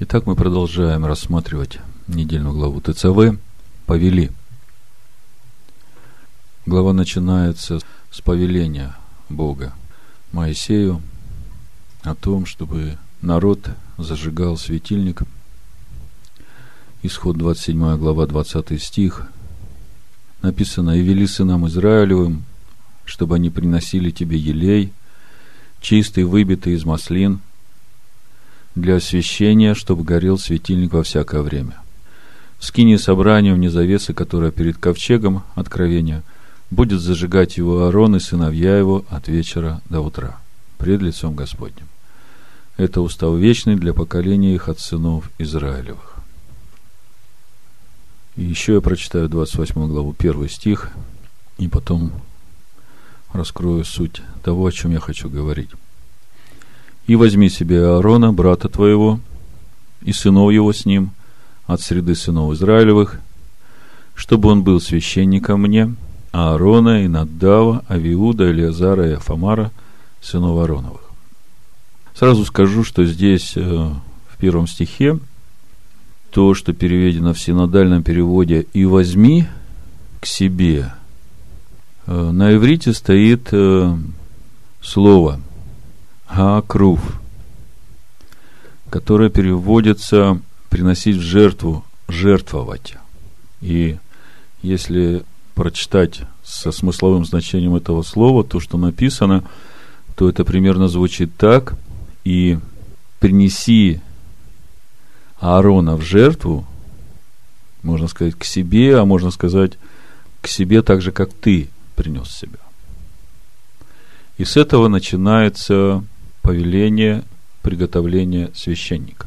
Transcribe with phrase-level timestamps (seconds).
[0.00, 3.38] Итак, мы продолжаем рассматривать недельную главу ТЦВ
[3.86, 4.32] «Повели».
[6.66, 7.78] Глава начинается
[8.10, 8.96] с повеления
[9.28, 9.72] Бога
[10.32, 11.00] Моисею
[12.02, 15.22] о том, чтобы народ зажигал светильник.
[17.04, 19.28] Исход 27 глава 20 стих.
[20.42, 22.42] Написано, «И вели сынам Израилевым,
[23.04, 24.92] чтобы они приносили тебе елей,
[25.80, 27.38] чистый, выбитый из маслин,
[28.74, 31.78] для освящения, чтобы горел светильник во всякое время.
[32.58, 36.22] В скине собрания вне завесы, которая перед ковчегом откровения,
[36.70, 40.38] будет зажигать его Аарон и сыновья его от вечера до утра,
[40.78, 41.86] пред лицом Господним.
[42.76, 46.16] Это устав вечный для поколения их от сынов Израилевых.
[48.36, 50.90] И еще я прочитаю 28 главу, первый стих,
[51.58, 52.10] и потом
[53.32, 55.70] раскрою суть того, о чем я хочу говорить.
[57.06, 59.20] «И возьми себе Аарона, брата твоего,
[60.02, 61.10] и сынов его с ним,
[61.66, 63.20] от среды сынов Израилевых,
[64.14, 65.94] чтобы он был священником мне,
[66.32, 69.70] Аарона и Наддава, Авиуда, Илиазара и Афамара,
[70.20, 71.00] сынов Аароновых».
[72.14, 75.18] Сразу скажу, что здесь, э, в первом стихе,
[76.30, 79.46] то, что переведено в синодальном переводе «и возьми
[80.20, 80.92] к себе»,
[82.06, 83.96] э, на иврите стоит э,
[84.80, 85.40] слово
[86.26, 87.00] «хаакрув»,
[88.90, 92.94] которое переводится «приносить в жертву», «жертвовать».
[93.60, 93.98] И
[94.62, 99.44] если прочитать со смысловым значением этого слова, то, что написано,
[100.16, 101.78] то это примерно звучит так–
[102.24, 102.58] и
[103.20, 104.00] принеси
[105.38, 106.66] Аарона в жертву,
[107.82, 109.72] можно сказать, к себе, а можно сказать,
[110.40, 112.58] к себе так же, как ты принес себя.
[114.38, 116.02] И с этого начинается
[116.44, 117.24] повеление
[117.62, 119.26] приготовления священника.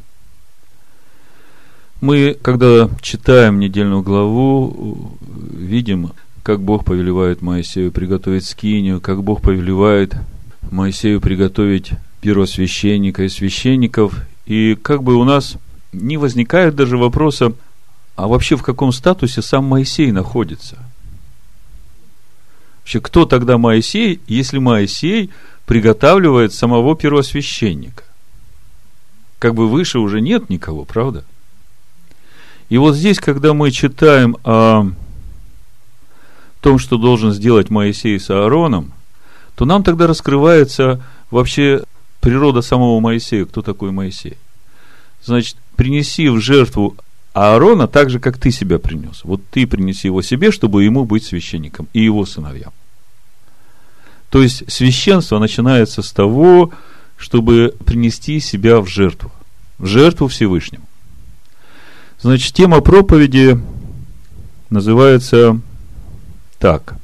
[1.99, 5.17] Мы, когда читаем недельную главу,
[5.51, 6.11] видим,
[6.43, 10.15] как Бог повелевает Моисею приготовить скинию, как Бог повелевает
[10.69, 11.89] Моисею приготовить
[12.21, 14.13] первосвященника и священников,
[14.45, 15.57] и как бы у нас
[15.91, 17.53] не возникает даже вопроса,
[18.15, 20.77] а вообще в каком статусе сам Моисей находится?
[22.81, 25.31] Вообще, кто тогда Моисей, если Моисей
[25.67, 28.03] приготавливает самого первосвященника?
[29.37, 31.23] Как бы выше уже нет никого, правда?
[32.69, 34.87] И вот здесь, когда мы читаем о
[36.61, 38.93] том, что должен сделать Моисей с Аароном,
[39.55, 41.83] то нам тогда раскрывается вообще
[42.21, 44.37] природа самого Моисея, кто такой Моисей.
[45.23, 46.95] Значит, принеси в жертву
[47.33, 49.23] Аарона так же, как ты себя принес.
[49.23, 52.71] Вот ты принеси его себе, чтобы ему быть священником и его сыновьям.
[54.29, 56.71] То есть священство начинается с того,
[57.17, 59.31] чтобы принести себя в жертву.
[59.77, 60.85] В жертву Всевышнему.
[62.19, 63.59] Значит, тема проповеди
[64.69, 65.59] называется
[66.59, 66.95] так.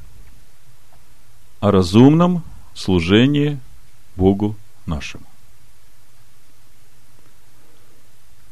[1.60, 2.42] О разумном
[2.74, 3.58] служении
[4.16, 4.56] Богу
[4.86, 5.24] нашему.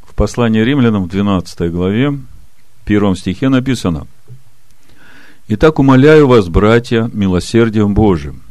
[0.07, 2.21] В послании римлянам, в 12 главе, в
[2.85, 4.07] первом стихе написано
[5.49, 8.43] «Итак, умоляю вас, братья, милосердием Божиим,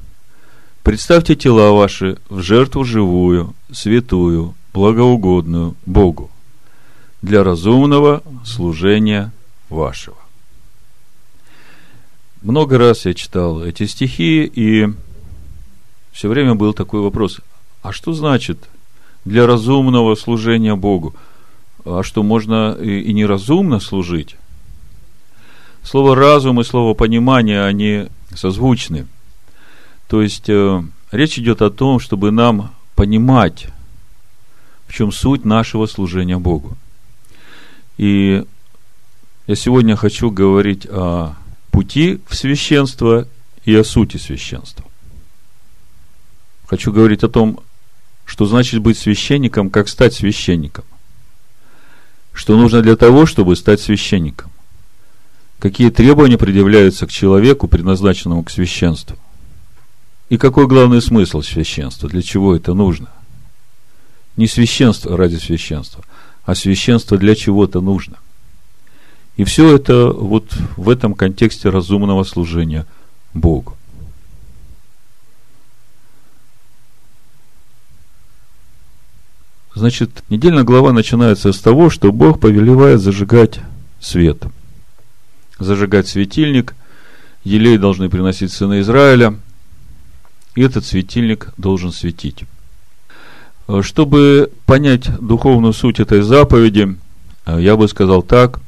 [0.84, 6.30] представьте тела ваши в жертву живую, святую, благоугодную Богу,
[7.22, 9.32] для разумного служения
[9.70, 10.18] вашего».
[12.42, 14.88] Много раз я читал эти стихи, и
[16.12, 17.40] все время был такой вопрос,
[17.84, 18.58] а что значит
[19.26, 21.16] для разумного служения Богу?
[21.86, 24.38] А что можно и неразумно служить?
[25.84, 29.08] Слово разум и слово понимание, они созвучны.
[30.12, 30.84] То есть, э,
[31.14, 33.68] речь идет о том, чтобы нам понимать,
[34.86, 36.78] в чем суть нашего служения Богу.
[37.96, 38.44] И
[39.48, 41.36] я сегодня хочу говорить о
[41.72, 43.26] пути в священство
[43.64, 44.84] и о сути священства.
[46.66, 47.62] Хочу говорить о том,
[48.26, 50.84] что значит быть священником, как стать священником.
[52.34, 54.52] Что нужно для того, чтобы стать священником.
[55.60, 59.18] Какие требования предъявляются к человеку, предназначенному к священству.
[60.32, 63.10] И какой главный смысл священства, для чего это нужно.
[64.38, 66.06] Не священство ради священства,
[66.46, 68.16] а священство для чего-то нужно.
[69.36, 70.46] И все это вот
[70.78, 72.88] в этом контексте разумного служения
[73.34, 73.76] Богу.
[79.76, 83.60] Значит, недельная глава начинается с того, что Бог повелевает зажигать
[84.00, 84.46] свет.
[85.60, 86.74] Зажигать светильник.
[87.44, 89.38] Елей должны приносить сыны Израиля.
[90.56, 92.44] И этот светильник должен светить.
[93.82, 96.98] Чтобы понять духовную суть этой заповеди,
[97.48, 98.60] я бы сказал так,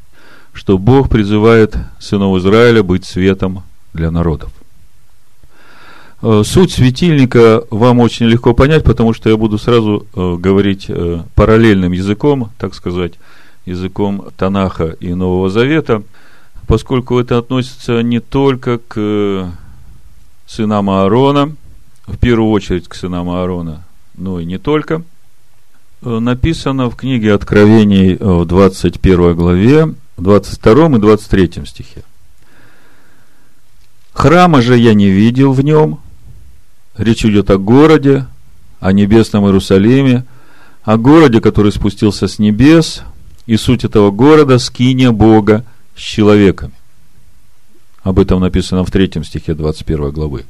[0.54, 3.64] что Бог призывает сынов Израиля быть светом
[3.94, 4.52] для народов.
[6.22, 10.90] Суть светильника вам очень легко понять, потому что я буду сразу говорить
[11.36, 13.14] параллельным языком, так сказать,
[13.66, 16.04] языком Танаха и Нового Завета,
[16.66, 19.52] поскольку это относится не только к
[20.48, 21.56] сынам Аарона,
[22.06, 23.84] в первую очередь к сынам Аарона,
[24.16, 25.04] но и не только.
[26.02, 32.04] Написано в книге Откровений в 21 главе, 22 и 23 стихе.
[34.14, 36.00] Храма же я не видел в нем.
[36.98, 38.28] Речь идет о городе,
[38.80, 40.26] о небесном Иерусалиме,
[40.84, 43.02] о городе, который спустился с небес,
[43.46, 45.66] и суть этого города– скиния Бога
[45.96, 46.74] с человеками.
[48.04, 50.46] Об этом написано в третьем стихе 21 главы.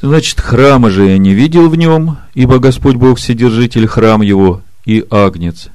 [0.00, 5.04] Значит, храма же я не видел в нем, ибо Господь Бог Вседержитель, храм его и
[5.10, 5.68] агнец.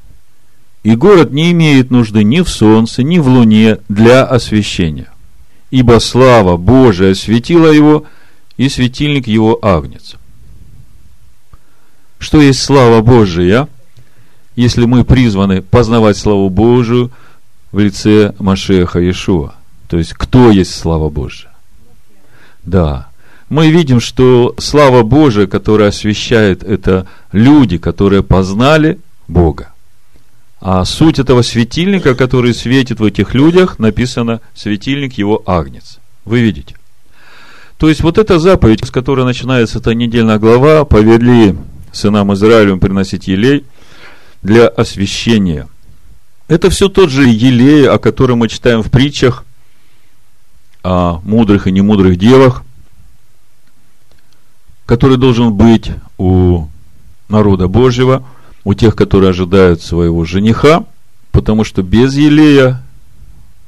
[0.84, 5.12] И город не имеет нужды ни в солнце, ни в луне для освещения.
[5.72, 8.06] Ибо слава Божия осветила его,
[8.58, 10.16] и светильник его агнец.
[12.20, 13.68] Что есть слава Божия?
[14.60, 17.12] если мы призваны познавать славу Божию
[17.72, 19.54] в лице Машеха Иешуа.
[19.88, 21.52] То есть, кто есть слава Божия?
[22.66, 23.09] Да.
[23.50, 29.74] Мы видим, что слава Божия, которая освещает, это люди, которые познали Бога.
[30.62, 36.00] А суть этого светильника, который светит в этих людях, написано светильник его агнец.
[36.26, 36.76] Вы видите?
[37.78, 41.56] То есть вот эта заповедь, с которой начинается эта недельная глава, повели
[41.92, 43.66] сынам Израилю приносить елей–
[44.42, 45.68] для освящения.
[46.48, 49.46] Это все тот же елей, о котором мы читаем в притчах
[50.84, 52.64] о мудрых и немудрых девах,
[54.90, 56.66] который должен быть у
[57.28, 58.26] народа Божьего,
[58.64, 60.84] у тех, которые ожидают своего жениха,
[61.32, 62.82] потому что без елея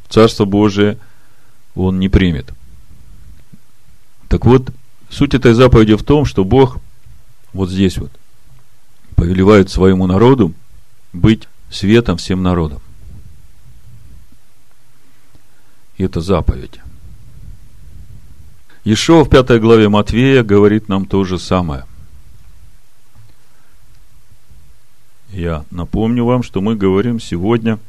[0.09, 0.97] Царство Божие
[1.75, 2.51] он не примет.
[4.29, 4.71] Так вот,
[5.11, 6.79] суть этой заповеди в том, что Бог
[7.53, 8.11] вот здесь вот
[9.15, 10.55] повелевает своему народу
[11.13, 12.79] быть светом всем народам.
[15.99, 16.80] И это заповедь.
[18.83, 21.85] Ешо в пятой главе Матвея говорит нам то же самое.
[25.29, 27.79] Я напомню вам, что мы говорим сегодня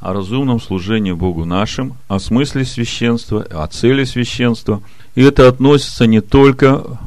[0.00, 4.82] о разумном служении Богу нашим, о смысле священства, о цели священства.
[5.14, 6.98] И это относится не только,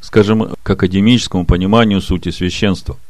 [0.00, 2.96] скажем, к академическому пониманию сути священства–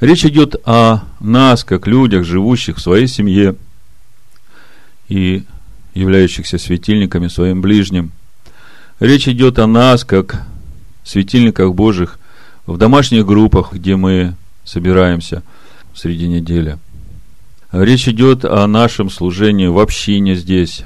[0.00, 3.56] Речь идет о нас, как людях, живущих в своей семье
[5.08, 5.42] и
[5.94, 8.12] являющихся светильниками своим ближним.
[9.00, 10.44] Речь идет о нас, как
[11.04, 12.18] светильниках Божьих
[12.66, 14.34] в домашних группах, где мы
[14.64, 15.44] собираемся
[15.94, 16.78] среди недели.
[17.70, 20.82] Речь идет о нашем служении в общине здесь.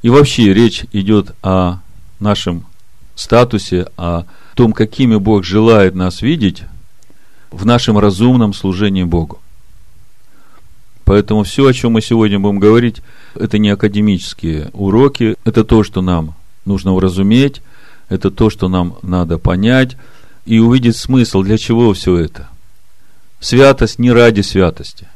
[0.00, 1.80] И вообще речь идет о
[2.18, 2.64] нашем
[3.14, 6.62] статусе, о том, какими Бог желает нас видеть
[7.50, 9.38] в нашем разумном служении Богу.
[11.04, 13.02] Поэтому все, о чем мы сегодня будем говорить,
[13.34, 16.34] это не академические уроки, это то, что нам
[16.68, 17.62] нужно уразуметь,
[18.08, 19.96] это то, что нам надо понять
[20.46, 22.48] и увидеть смысл, для чего все это.
[23.40, 25.08] Святость не ради святости,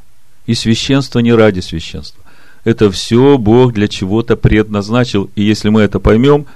[0.47, 2.23] и священство не ради священства.
[2.65, 6.47] Это все Бог для чего-то предназначил, и если мы это поймем,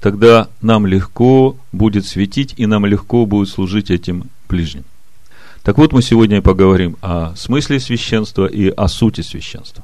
[0.00, 4.84] тогда нам легко будет светить, и нам легко будет служить этим ближним.
[5.62, 9.82] Так вот, мы сегодня поговорим о смысле священства и о сути священства.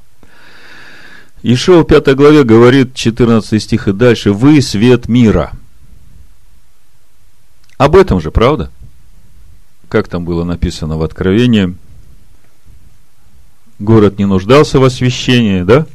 [1.43, 5.53] Ишо в 5 главе говорит, 14 стих и дальше, «Вы свет мира».
[7.77, 8.69] Об этом же, правда?
[9.89, 11.75] Как там было написано в Откровении?
[13.79, 15.87] Город не нуждался в освящении, да?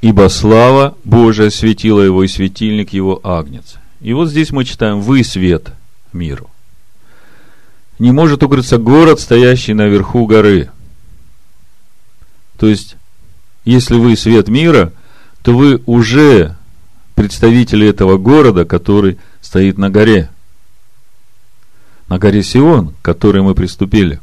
[0.00, 3.76] Ибо слава Божия светила его, и светильник его агнец.
[4.00, 5.72] И вот здесь мы читаем «Вы свет
[6.12, 6.50] миру»
[8.00, 10.70] не может укрыться город, стоящий наверху горы.
[12.58, 12.96] То есть,
[13.64, 14.92] если вы свет мира,
[15.42, 16.56] то вы уже
[17.14, 20.30] представители этого города, который стоит на горе.
[22.08, 24.20] На горе Сион, к которой мы приступили.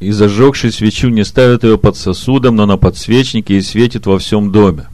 [0.00, 4.50] И зажегший свечу не ставит ее под сосудом, но на подсвечнике и светит во всем
[4.52, 4.86] доме.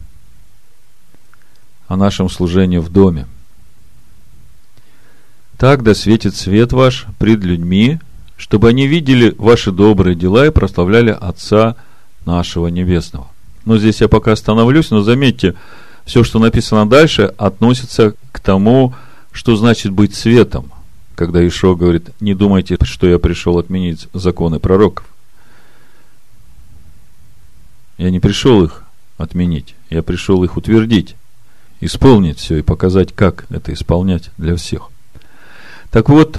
[1.87, 3.27] О нашем служении в доме–
[5.59, 7.99] так да светит свет ваш пред людьми,
[8.37, 11.75] чтобы они видели ваши добрые дела и прославляли Отца
[12.29, 13.27] нашего Небесного.
[13.65, 15.55] Но здесь я пока остановлюсь, но заметьте,
[16.05, 18.95] все, что написано дальше, относится к тому,
[19.33, 20.71] что значит быть светом,
[21.15, 25.07] когда Ишо говорит, не думайте, что я пришел отменить законы пророков.
[27.97, 28.85] Я не пришел их
[29.17, 31.17] отменить, я пришел их утвердить,
[31.81, 34.89] исполнить все и показать, как это исполнять для всех.
[35.91, 36.39] Так вот,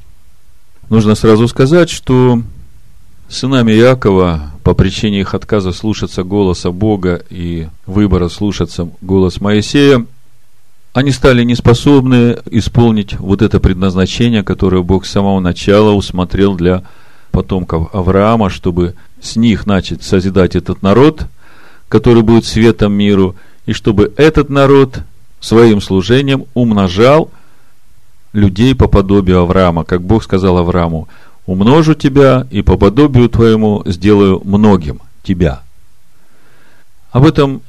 [0.90, 2.42] нужно сразу сказать, что
[3.28, 10.06] сынами Якова по причине их отказа слушаться голоса Бога и выбора слушаться голос Моисея,
[10.94, 16.84] они стали неспособны исполнить вот это предназначение, которое Бог с самого начала усмотрел для
[17.32, 21.24] потомков Авраама, чтобы с них начать созидать этот народ,
[21.88, 23.36] который будет светом миру,
[23.66, 25.00] и чтобы этот народ
[25.40, 27.32] своим служением умножал
[28.34, 31.08] людей по подобию Авраама, как Бог сказал Аврааму,
[31.50, 35.64] умножу тебя и по подобию твоему сделаю многим тебя.
[37.12, 37.62] Об этом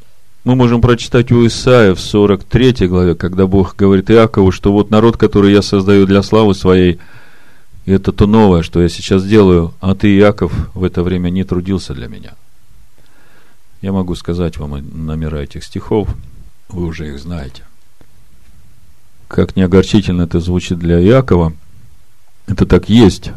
[0.45, 5.17] мы можем прочитать у Исаия в 43 главе, когда Бог говорит Иакову, что вот народ,
[5.17, 6.99] который я создаю для славы своей,
[7.87, 11.95] это то новое, что я сейчас делаю, а ты, Иаков, в это время не трудился
[11.95, 12.33] для меня.
[13.81, 16.09] Я могу сказать вам номера этих стихов,
[16.69, 17.63] вы уже их знаете.
[19.27, 21.55] Как не огорчительно это звучит для Иакова,
[22.47, 23.31] это так есть.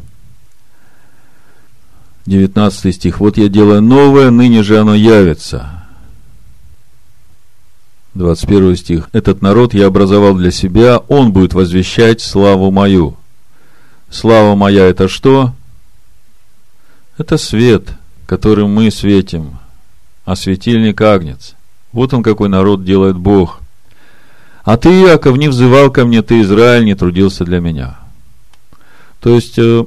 [2.25, 3.19] 19 стих.
[3.19, 5.83] Вот я делаю новое, ныне же оно явится.
[8.13, 9.09] 21 стих.
[9.11, 13.17] Этот народ я образовал для себя, он будет возвещать славу мою.
[14.09, 15.53] Слава моя это что?
[17.17, 17.89] Это свет,
[18.25, 19.57] которым мы светим,
[20.25, 21.55] а светильник агнец.
[21.91, 23.61] Вот он какой народ делает Бог.
[24.63, 27.99] А ты, Иаков, не взывал ко мне, ты, Израиль, не трудился для меня.
[29.19, 29.85] То есть, э,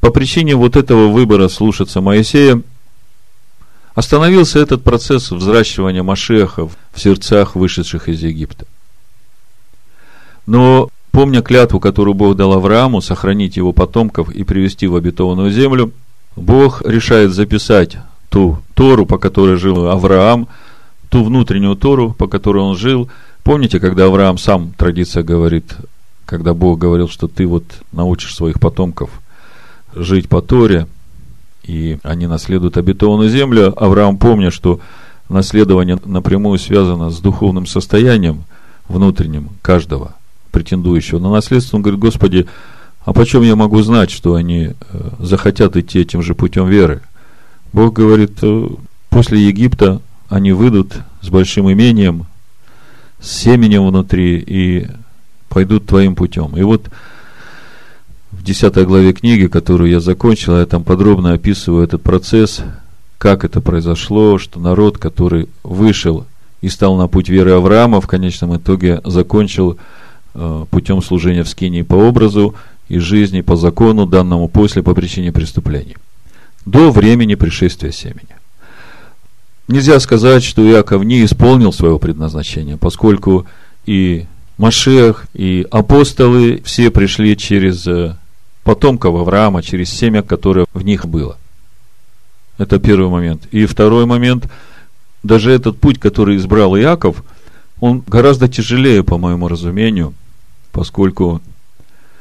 [0.00, 2.62] по причине вот этого выбора слушаться Моисея,
[3.94, 8.66] остановился этот процесс взращивания Машехов в сердцах вышедших из Египта.
[10.46, 15.92] Но, помня клятву, которую Бог дал Аврааму, сохранить его потомков и привести в обетованную землю,
[16.36, 17.96] Бог решает записать
[18.28, 20.48] ту Тору, по которой жил Авраам,
[21.08, 23.08] ту внутреннюю Тору, по которой он жил.
[23.44, 25.76] Помните, когда Авраам сам, традиция говорит,
[26.26, 29.10] когда Бог говорил, что ты вот научишь своих потомков
[29.94, 30.86] жить по Торе,
[31.64, 34.80] и они наследуют обетованную землю, Авраам, помня, что
[35.28, 38.44] наследование напрямую связано с духовным состоянием
[38.88, 40.14] внутренним каждого
[40.50, 42.46] претендующего на наследство, он говорит, Господи,
[43.04, 44.74] а почем я могу знать, что они э,
[45.18, 47.02] захотят идти этим же путем веры?
[47.72, 48.68] Бог говорит, э,
[49.10, 52.26] после Египта они выйдут с большим имением,
[53.20, 54.86] с семенем внутри и
[55.48, 56.56] пойдут твоим путем.
[56.56, 56.88] И вот
[58.44, 62.60] в 10 главе книги, которую я закончил, я там подробно описываю этот процесс,
[63.16, 66.26] как это произошло, что народ, который вышел
[66.60, 69.78] и стал на путь веры Авраама, в конечном итоге закончил
[70.34, 72.54] э, путем служения в скинии по образу
[72.90, 75.96] и жизни по закону, данному после по причине преступлений
[76.66, 78.36] до времени пришествия семени.
[79.68, 83.46] Нельзя сказать, что Иаков не исполнил своего предназначения, поскольку
[83.86, 84.26] и
[84.58, 88.16] Машех, и апостолы все пришли через э,
[88.64, 91.36] потомков Авраама, через семя, которое в них было.
[92.58, 93.46] Это первый момент.
[93.50, 94.50] И второй момент,
[95.22, 97.22] даже этот путь, который избрал Иаков,
[97.80, 100.14] он гораздо тяжелее, по моему разумению,
[100.72, 101.42] поскольку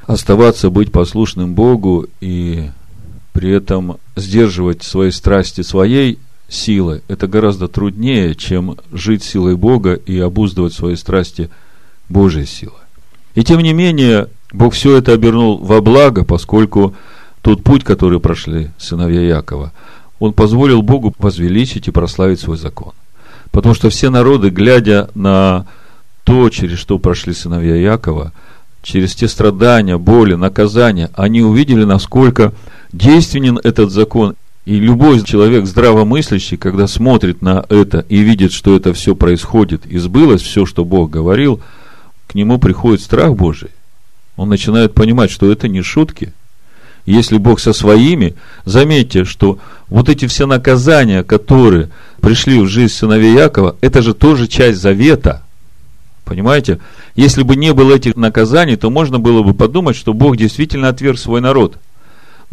[0.05, 2.69] оставаться, быть послушным Богу и
[3.31, 6.19] при этом сдерживать свои страсти своей
[6.49, 11.49] силой, это гораздо труднее, чем жить силой Бога и обуздывать свои страсти
[12.09, 12.75] Божьей силой.
[13.33, 16.93] И тем не менее, Бог все это обернул во благо, поскольку
[17.41, 19.73] тот путь, который прошли сыновья Якова,
[20.19, 22.93] он позволил Богу возвеличить и прославить свой закон.
[23.51, 25.65] Потому что все народы, глядя на
[26.23, 28.31] то, через что прошли сыновья Якова,
[28.83, 32.53] через те страдания, боли, наказания, они увидели, насколько
[32.91, 34.35] действенен этот закон.
[34.65, 39.97] И любой человек здравомыслящий, когда смотрит на это и видит, что это все происходит и
[39.97, 41.59] сбылось, все, что Бог говорил,
[42.27, 43.71] к нему приходит страх Божий.
[44.35, 46.33] Он начинает понимать, что это не шутки.
[47.05, 48.35] Если Бог со своими,
[48.65, 49.59] заметьте, что
[49.89, 51.89] вот эти все наказания, которые
[52.21, 55.43] пришли в жизнь сыновей Якова, это же тоже часть завета.
[56.23, 56.79] Понимаете?
[57.15, 61.19] Если бы не было этих наказаний, то можно было бы подумать, что Бог действительно отверг
[61.19, 61.77] свой народ–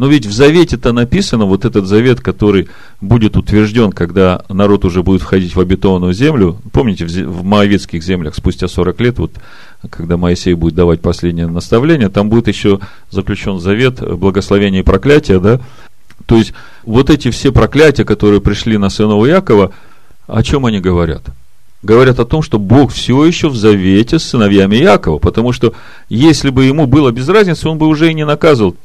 [0.00, 2.68] но ведь в завете-то написано, вот этот завет, который
[3.02, 6.56] будет утвержден, когда народ уже будет входить в обетованную землю.
[6.72, 9.32] Помните, в Моавитских землях спустя 40 лет, вот
[9.88, 15.60] когда Моисей будет давать последнее наставление, там будет еще заключен завет благословения и проклятия, да?
[16.26, 16.52] То есть,
[16.84, 19.72] вот эти все проклятия, которые пришли на сынова Якова,
[20.26, 21.22] о чем они говорят?
[21.82, 25.74] говорят о том, что Бог все еще в завете с сыновьями Якова, потому что
[26.08, 28.76] если бы ему было без разницы, он бы уже и не наказывал.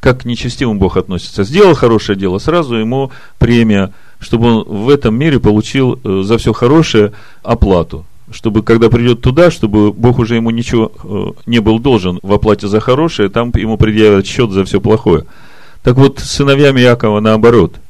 [0.00, 1.42] Как к нечестивым Бог относится.
[1.42, 6.52] Сделал хорошее дело, сразу ему премия, чтобы он в этом мире получил э, за все
[6.52, 8.06] хорошее оплату.
[8.30, 12.68] Чтобы, когда придет туда, чтобы Бог уже ему ничего э, не был должен в оплате
[12.68, 15.24] за хорошее, там ему предъявят счет за все плохое.
[15.82, 17.74] Так вот, с сыновьями Якова наоборот–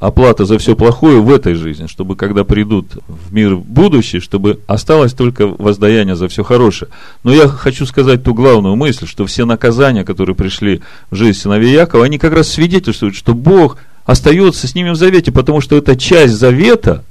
[0.00, 5.12] оплата за все плохое в этой жизни, чтобы когда придут в мир будущий, чтобы осталось
[5.12, 6.90] только воздаяние за все хорошее.
[7.22, 11.72] Но я хочу сказать ту главную мысль, что все наказания, которые пришли в жизнь сыновей
[11.72, 13.76] Якова, они как раз свидетельствуют, что Бог
[14.06, 17.04] остается с ними в завете, потому что это часть завета,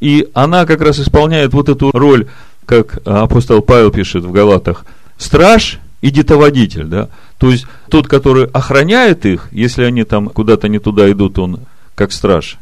[0.00, 2.26] и она как раз исполняет вот эту роль,
[2.66, 4.84] как апостол Павел пишет в Галатах,
[5.18, 7.08] страж и детоводитель, да,
[7.38, 11.60] то есть тот, который охраняет их, если они там куда-то не туда идут, он
[11.94, 12.58] как страж.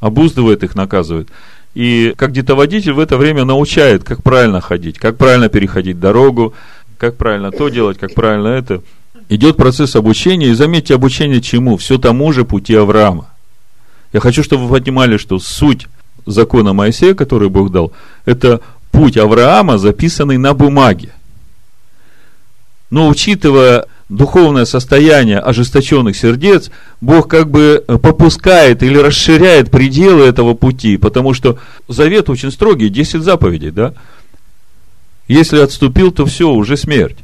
[0.00, 1.28] Обуздывает их, наказывает.
[1.74, 6.54] И как детоводитель в это время научает, как правильно ходить, как правильно переходить дорогу,
[6.98, 8.82] как правильно то делать, как правильно это.
[9.28, 11.76] Идет процесс обучения, и заметьте, обучение чему?
[11.76, 13.30] Все тому же пути Авраама.
[14.12, 15.86] Я хочу, чтобы вы понимали, что суть
[16.30, 17.92] закона Моисея, который Бог дал,
[18.24, 21.12] это путь Авраама, записанный на бумаге.
[22.90, 26.70] Но учитывая духовное состояние ожесточенных сердец,
[27.00, 31.58] Бог как бы попускает или расширяет пределы этого пути, потому что
[31.88, 33.94] завет очень строгий, 10 заповедей, да?
[35.26, 37.18] Если отступил, то все, уже смерть.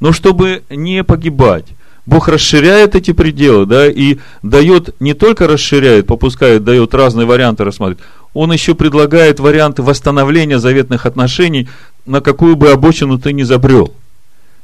[0.00, 1.66] Но чтобы не погибать,
[2.04, 8.04] Бог расширяет эти пределы, да, и дает, не только расширяет, попускает, дает разные варианты рассматривать,
[8.34, 11.68] он еще предлагает варианты восстановления заветных отношений,
[12.04, 13.94] на какую бы обочину ты не забрел–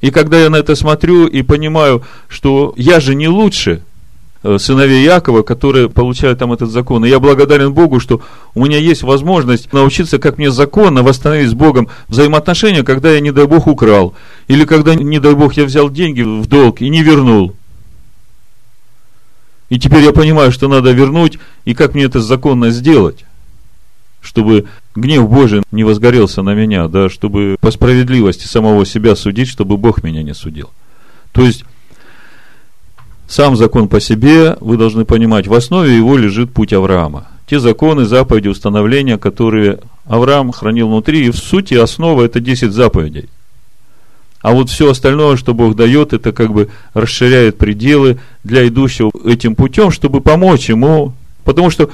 [0.00, 3.83] и когда я на это смотрю и понимаю, что я же не лучше
[4.43, 7.05] э, сыновей Якова, которые получают там этот закон.
[7.05, 8.23] И я благодарен Богу, что
[8.55, 13.31] у меня есть возможность научиться, как мне законно восстановить с Богом взаимоотношения, когда я, не
[13.31, 14.15] дай Бог, украл.
[14.49, 17.55] Или когда, не дай Бог, я взял деньги в долг и не вернул.
[19.69, 23.25] И теперь я понимаю, что надо вернуть, и как мне это законно сделать
[24.21, 29.76] чтобы гнев Божий не возгорелся на меня, да, чтобы по справедливости самого себя судить, чтобы
[29.76, 30.71] Бог меня не судил.
[31.33, 31.65] То есть,
[33.28, 37.28] сам закон по себе, вы должны понимать, в основе его лежит путь Авраама.
[37.47, 43.28] Те законы, заповеди, установления, которые Авраам хранил внутри, и в сути основа это 10 заповедей.
[44.43, 49.54] А вот все остальное, что Бог дает, это как бы расширяет пределы для идущего этим
[49.54, 51.13] путем, чтобы помочь ему.
[51.45, 51.91] Потому что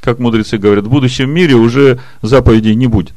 [0.00, 3.14] как мудрецы говорят, в будущем мире уже заповедей не будет.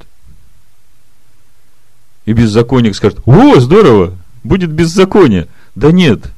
[2.25, 5.47] И беззаконник скажет, о, здорово, будет беззаконие.
[5.75, 6.31] Да нет.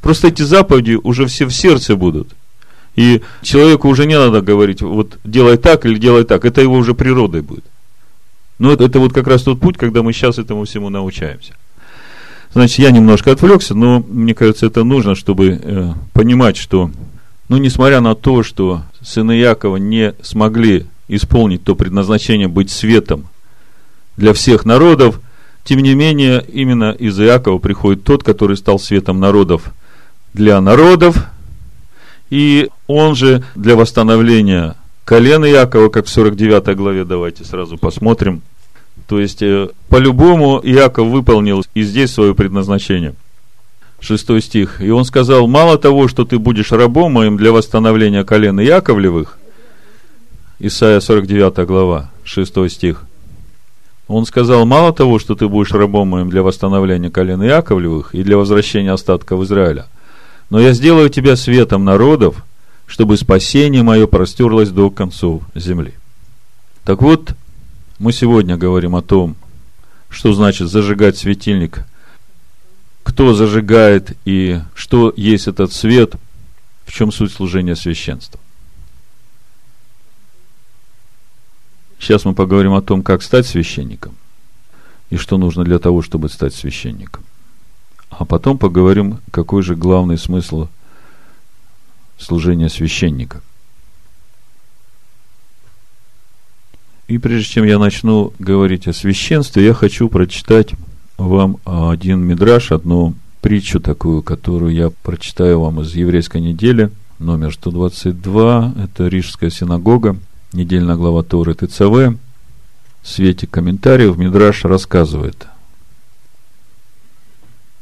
[0.00, 2.28] Просто эти заповеди уже все в сердце будут.
[2.94, 6.44] И человеку уже не надо говорить, вот делай так или делай так.
[6.44, 7.64] Это его уже природой будет.
[8.58, 11.54] Но это, это вот как раз тот путь, когда мы сейчас этому всему научаемся.
[12.52, 16.90] Значит, я немножко отвлекся, но мне кажется, это нужно, чтобы э, понимать, что
[17.48, 23.28] но несмотря на то, что сыны Якова не смогли исполнить то предназначение быть светом
[24.16, 25.20] для всех народов,
[25.64, 29.72] тем не менее, именно из Иакова приходит тот, который стал светом народов
[30.34, 31.26] для народов,
[32.28, 38.42] и он же для восстановления колена Иакова, как в 49 главе, давайте сразу посмотрим.
[39.08, 43.14] То есть, э, по-любому Иаков выполнил и здесь свое предназначение.
[44.04, 44.80] 6 стих.
[44.80, 49.38] И он сказал, мало того, что ты будешь рабом моим для восстановления колена Яковлевых,
[50.58, 53.04] Исайя 49 глава, 6 стих.
[54.06, 58.36] Он сказал, мало того, что ты будешь рабом моим для восстановления колена Яковлевых и для
[58.36, 59.86] возвращения остатков Израиля,
[60.50, 62.44] но я сделаю тебя светом народов,
[62.86, 65.94] чтобы спасение мое простерлось до концов земли.
[66.84, 67.34] Так вот,
[67.98, 69.36] мы сегодня говорим о том,
[70.10, 71.84] что значит зажигать светильник
[73.04, 76.14] кто зажигает и что есть этот свет,
[76.84, 78.40] в чем суть служения священства.
[82.00, 84.16] Сейчас мы поговорим о том, как стать священником
[85.10, 87.22] и что нужно для того, чтобы стать священником.
[88.10, 90.68] А потом поговорим, какой же главный смысл
[92.18, 93.42] служения священника.
[97.06, 100.72] И прежде чем я начну говорить о священстве, я хочу прочитать
[101.16, 108.74] вам один мидраж, одну притчу такую, которую я прочитаю вам из еврейской недели, номер 122,
[108.82, 110.16] это Рижская синагога,
[110.52, 112.18] недельная глава Торы ТЦВ.
[113.02, 115.46] В свете комментариев Мидраш рассказывает.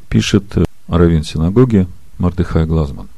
[0.08, 0.44] Пишет
[0.88, 1.86] Равин синагоги
[2.18, 3.08] Мардыхай Глазман.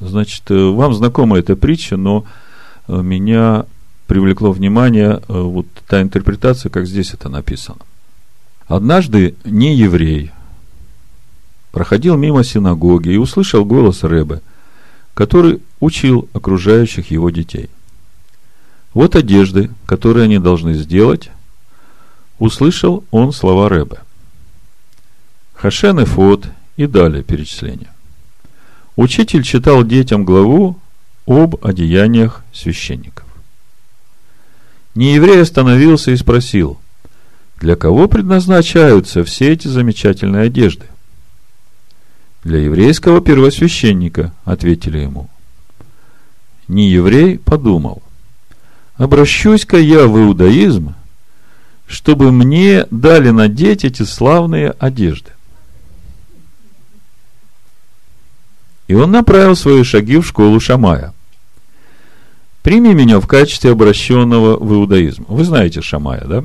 [0.00, 2.24] Значит, вам знакома эта притча, но
[2.88, 3.66] э, меня
[4.06, 7.78] привлекло внимание э, вот та интерпретация, как здесь это написано.
[8.66, 10.30] Однажды не еврей
[11.70, 14.40] проходил мимо синагоги и услышал голос Рэбе,
[15.12, 17.68] который учил окружающих его детей.
[18.94, 21.30] Вот одежды, которые они должны сделать,
[22.38, 23.98] услышал он слова Рэбе.
[25.54, 26.46] Хашен и Фот
[26.76, 27.90] и далее перечисление.
[28.96, 30.78] Учитель читал детям главу
[31.26, 33.26] об одеяниях священников.
[34.94, 36.78] Нееврей остановился и спросил,
[37.64, 40.84] для кого предназначаются все эти замечательные одежды?
[42.42, 45.30] Для еврейского первосвященника, ответили ему.
[46.68, 48.02] Нееврей подумал,
[48.96, 50.94] обращусь-ка я в иудаизм,
[51.86, 55.30] чтобы мне дали надеть эти славные одежды.
[58.88, 61.14] И он направил свои шаги в школу Шамая.
[62.62, 65.24] Прими меня в качестве обращенного в иудаизм.
[65.28, 66.44] Вы знаете Шамая, да?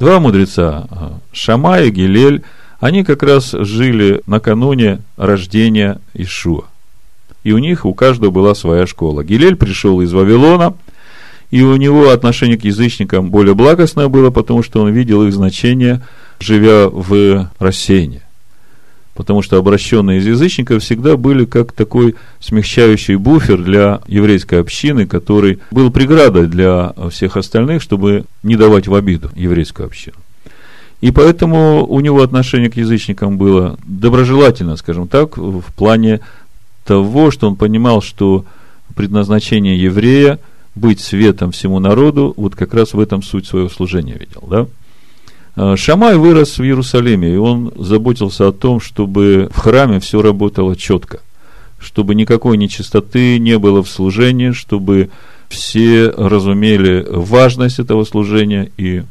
[0.00, 2.42] Два мудреца, а, Шамай и Гилель,
[2.80, 6.64] они как раз жили накануне рождения Ишуа.
[7.44, 9.22] И у них у каждого была своя школа.
[9.22, 10.74] Гилель пришел из Вавилона,
[11.50, 16.00] и у него отношение к язычникам более благостное было, потому что он видел их значение,
[16.38, 18.22] живя в рассеянии
[19.20, 25.58] потому что обращенные из язычников всегда были как такой смягчающий буфер для еврейской общины, который
[25.70, 30.16] был преградой для всех остальных, чтобы не давать в обиду еврейскую общину.
[31.02, 36.20] И поэтому у него отношение к язычникам было доброжелательно, скажем так, в плане
[36.86, 38.46] того, что он понимал, что
[38.96, 40.38] предназначение еврея
[40.74, 44.66] быть светом всему народу, вот как раз в этом суть своего служения видел, да?
[45.62, 50.74] А, Шамай вырос в Иерусалиме, и он заботился о том, чтобы в храме все работало
[50.74, 51.20] четко,
[51.78, 55.10] чтобы никакой нечистоты не было в служении, чтобы
[55.50, 59.02] все разумели важность этого служения и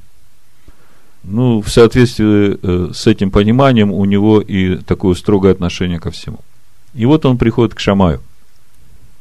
[1.24, 6.40] ну, в соответствии э, с этим пониманием у него и такое строгое отношение ко всему.
[6.96, 8.22] И вот он приходит к Шамаю.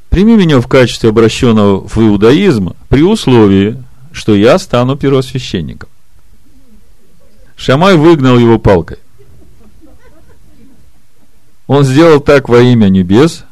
[0.09, 3.77] Прими меня в качестве обращенного в иудаизм при условии,
[4.13, 5.91] что я стану первосвященником.
[7.59, 8.99] Шамай выгнал его палкой.
[11.67, 13.45] Он сделал так во имя небес,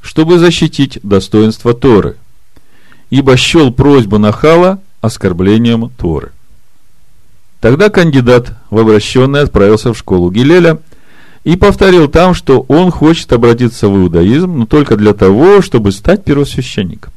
[0.00, 2.16] чтобы защитить достоинство Торы,
[3.10, 6.30] ибо счел просьбу Нахала оскорблением Торы.
[7.60, 10.78] Тогда кандидат в обращенный отправился в школу Гилеля
[11.42, 16.24] и повторил там, что он хочет обратиться в иудаизм, но только для того, чтобы стать
[16.24, 17.12] первосвященником.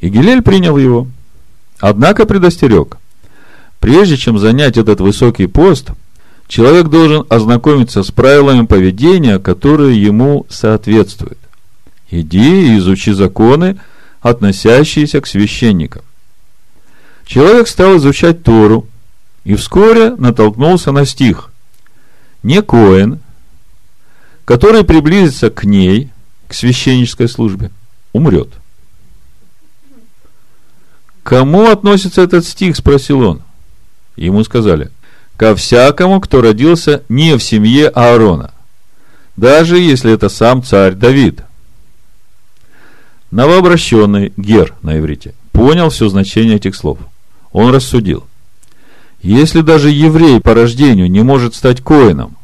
[0.00, 1.06] И Гилель принял его,
[1.78, 2.98] однако предостерег.
[3.82, 5.90] Прежде чем занять этот высокий пост,
[6.46, 11.38] человек должен ознакомиться с правилами поведения, которые ему соответствуют.
[12.08, 13.80] Иди и изучи законы,
[14.20, 16.02] относящиеся к священникам.
[17.26, 18.86] Человек стал изучать Тору
[19.42, 21.50] и вскоре натолкнулся на стих.
[22.44, 23.18] Не Коэн,
[24.44, 26.10] который приблизится к ней,
[26.46, 27.72] к священнической службе,
[28.12, 28.50] умрет.
[31.24, 33.42] Кому относится этот стих, спросил он.
[34.16, 34.90] Ему сказали,
[35.36, 38.52] ко всякому, кто родился не в семье Аарона,
[39.36, 41.42] даже если это сам царь Давид.
[43.30, 46.98] Новообращенный Гер на иврите понял все значение этих слов.
[47.50, 48.26] Он рассудил.
[49.22, 52.36] Если даже еврей по рождению не может стать коином,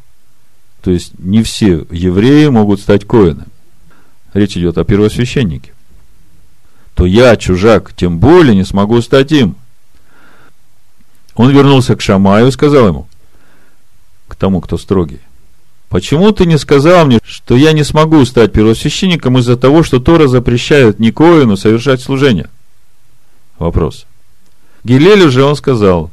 [0.81, 3.47] то есть не все евреи могут стать коином,
[4.33, 5.73] речь идет о первосвященнике,
[6.95, 9.55] то я, чужак, тем более не смогу стать им–
[11.39, 13.07] он вернулся к Шамаю и сказал ему,
[14.27, 15.21] к тому, кто строгий,
[15.87, 20.27] почему ты не сказал мне, что я не смогу стать первосвященником из-за того, что Тора
[20.27, 22.49] запрещает Никоину совершать служение?
[23.57, 24.05] Вопрос.
[24.83, 26.11] Гилелю же он сказал,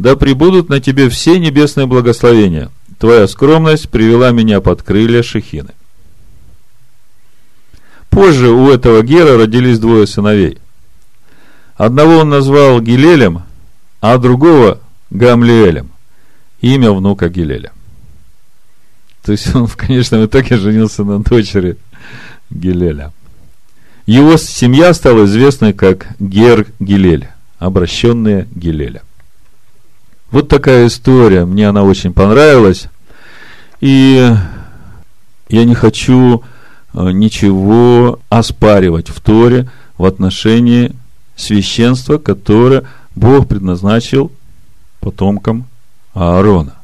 [0.00, 2.68] да прибудут на тебе все небесные благословения.
[2.98, 5.70] Твоя скромность привела меня под крылья Шехины.
[8.10, 10.58] Позже у этого Гера родились двое сыновей.
[11.76, 13.44] Одного он назвал Гилелем,
[14.04, 15.88] а другого Гамлиэлем,
[16.60, 17.72] имя внука Гилеля.
[19.24, 21.78] То есть он в конечном итоге женился на дочери
[22.50, 23.14] Гилеля.
[24.04, 29.00] Его семья стала известной как Гер Гилель, обращенные Гилеля.
[30.30, 32.88] Вот такая история, мне она очень понравилась.
[33.80, 34.30] И
[35.48, 36.44] я не хочу
[36.92, 40.92] э, ничего оспаривать в Торе в отношении
[41.36, 44.32] священства, которое Бог предназначил
[45.00, 45.66] потомкам
[46.14, 46.74] Аарона.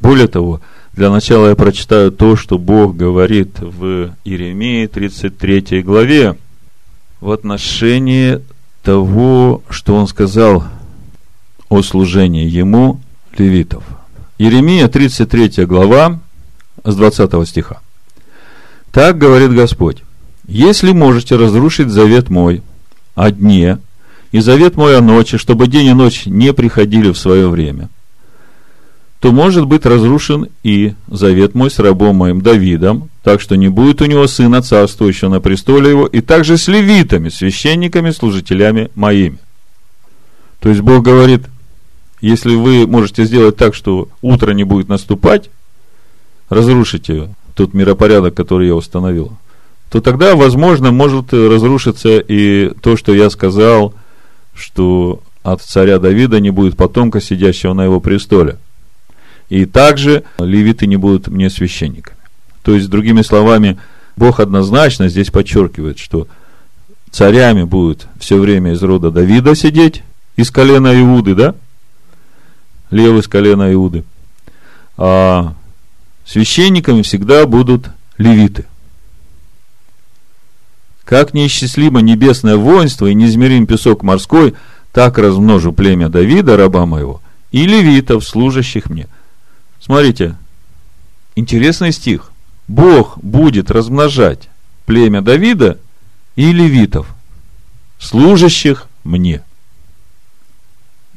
[0.00, 0.60] Более того,
[0.92, 6.36] для начала я прочитаю то, что Бог говорит в Иеремии 33 главе.
[7.20, 8.40] в отношении
[8.82, 10.64] того, что он сказал
[11.68, 13.00] о служении ему
[13.36, 13.84] левитов.
[14.38, 16.18] Еремия, 33 глава,
[16.82, 17.80] с 20 стиха.
[18.90, 20.02] Так говорит Господь,
[20.46, 22.62] если можете разрушить завет мой
[23.14, 23.78] о дне
[24.32, 27.88] и завет мой о ночи, чтобы день и ночь не приходили в свое время–
[29.20, 34.00] то может быть разрушен и завет мой с рабом моим Давидом, так что не будет
[34.00, 39.38] у него сына царствующего на престоле его, и также с левитами, священниками, служителями моими.
[40.60, 41.42] То есть Бог говорит,
[42.22, 45.50] если вы можете сделать так, что утро не будет наступать,
[46.48, 49.36] разрушите тот миропорядок, который я установил,
[49.90, 53.94] то тогда, возможно, может разрушиться и то, что я сказал,
[54.60, 58.58] что от царя Давида не будет потомка, сидящего на его престоле–
[59.50, 62.16] и также левиты не будут мне священниками.
[62.62, 63.78] То есть, другими словами,
[64.16, 66.28] Бог однозначно здесь подчеркивает, что
[67.10, 70.02] царями будут все время из рода Давида сидеть,
[70.36, 71.54] из колена Иуды, да?
[72.90, 74.04] Лев из колена Иуды.
[74.96, 75.54] А
[76.24, 78.66] священниками всегда будут левиты.
[81.10, 84.54] Как неисчислимо небесное воинство и неизмерим песок морской,
[84.92, 87.20] так размножу племя Давида, раба моего,
[87.52, 89.06] и левитов, служащих мне–
[89.80, 90.36] Смотрите,
[91.34, 92.32] интересный стих.
[92.68, 94.48] Бог будет размножать
[94.86, 95.78] племя Давида
[96.36, 97.08] и левитов,
[97.98, 99.42] служащих мне.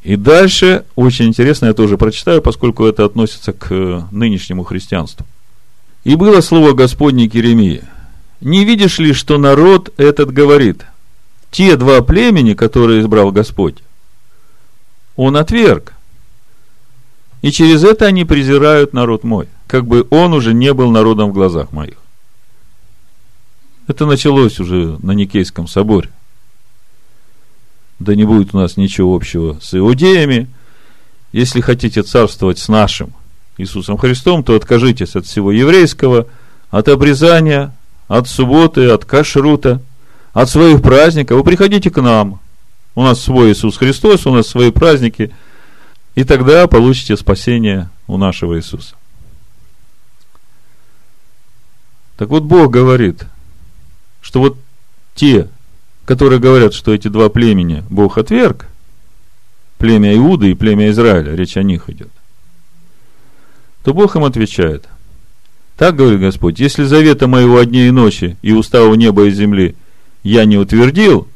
[0.01, 5.25] И дальше, очень интересно, я тоже прочитаю, поскольку это относится к нынешнему христианству.
[6.03, 7.83] И было слово Господне к.
[8.43, 10.85] Не видишь ли, что народ этот говорит?
[11.49, 13.77] Те два племени, которые избрал Господь,
[15.15, 15.93] он отверг.
[17.41, 21.33] И через это они презирают народ мой, как бы он уже не был народом в
[21.33, 21.95] глазах моих.
[23.87, 26.09] Это началось уже на Никейском соборе.
[27.99, 30.49] Да не будет у нас ничего общего с иудеями.
[31.31, 33.13] Если хотите царствовать с нашим
[33.57, 36.27] Иисусом Христом, то откажитесь от всего еврейского,
[36.71, 37.73] от обрезания,
[38.17, 39.81] от субботы, от кашрута,
[40.33, 41.37] от своих праздников.
[41.37, 42.39] Вы приходите к нам.
[42.95, 45.31] У нас свой Иисус Христос, у нас свои праздники–
[46.15, 48.95] и тогда получите спасение у нашего Иисуса.
[52.17, 53.25] Так вот, Бог говорит,
[54.21, 54.57] что вот
[55.15, 55.49] те,
[56.05, 58.67] которые говорят, что эти два племени Бог отверг,
[59.79, 62.11] племя Иуды и племя Израиля, речь о них идет,
[63.83, 64.87] то Бог им отвечает.
[65.77, 69.75] Так говорит Господь, если завета моего о дне и ночи и устава неба и земли
[70.23, 71.27] я не утвердил,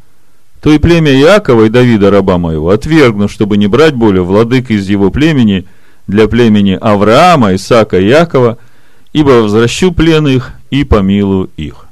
[0.61, 4.87] то и племя Иакова и Давида, раба моего, отвергну, чтобы не брать более владык из
[4.89, 5.65] его племени
[6.07, 8.57] для племени Авраама, Исаака и Иакова,
[9.13, 11.85] ибо возвращу плен их и помилую их.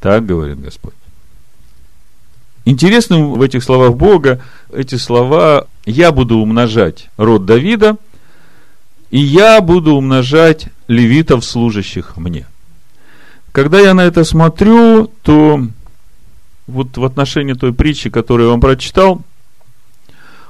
[0.00, 0.94] Так говорит Господь.
[2.64, 4.40] Интересным в этих словах Бога,
[4.72, 7.96] эти слова «я буду умножать род Давида,
[9.12, 12.46] и я буду умножать левитов, служащих мне».
[13.52, 15.60] Когда я на это смотрю, то
[16.66, 19.22] вот в отношении той притчи, которую я вам прочитал,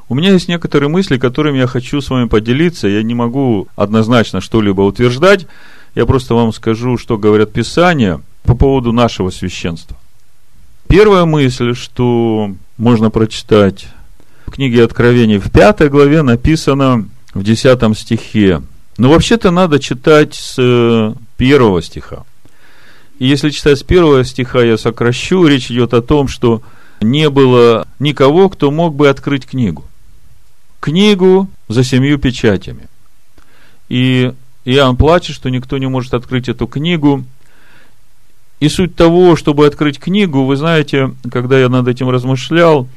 [0.08, 2.86] у меня есть некоторые мысли, которыми я хочу с вами поделиться.
[2.86, 5.46] Я не могу однозначно что-либо утверждать.
[5.94, 9.96] Я просто вам скажу, что говорят Писания по поводу нашего священства.
[10.86, 13.88] Первая мысль, что можно прочитать
[14.46, 18.62] в книге Откровений в пятой главе написано в десятом стихе.
[18.98, 22.24] Но вообще-то надо читать с э, первого стиха.
[23.18, 26.62] И если читать с первого стиха, я сокращу, речь идет о том, что
[27.00, 29.84] не было никого, кто мог бы открыть книгу.
[30.80, 32.88] Книгу за семью печатями.
[33.88, 34.32] И
[34.64, 37.24] Иоанн плачет, что никто не может открыть эту книгу.
[38.60, 42.88] И суть того, чтобы открыть книгу, вы знаете, когда я над этим размышлял,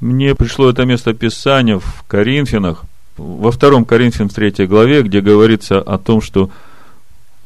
[0.00, 2.84] мне пришло это место Писания в Коринфянах,
[3.18, 6.50] во втором Коринфян в третьей главе, где говорится о том, что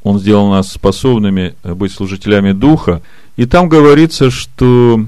[0.02, 3.02] он сделал нас способными быть служителями Духа.
[3.36, 5.04] И там говорится, что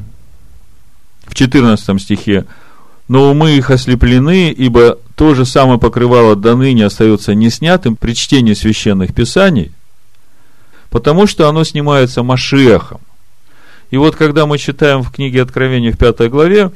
[1.27, 2.47] в 14 стихе,
[3.09, 8.55] но умы их ослеплены, ибо то же самое покрывало до ныне остается неснятым при чтении
[8.55, 9.73] священных писаний,
[10.91, 13.01] потому что оно снимается Машиахом.
[13.91, 16.73] И вот когда мы читаем в книге Откровения в пятой главе,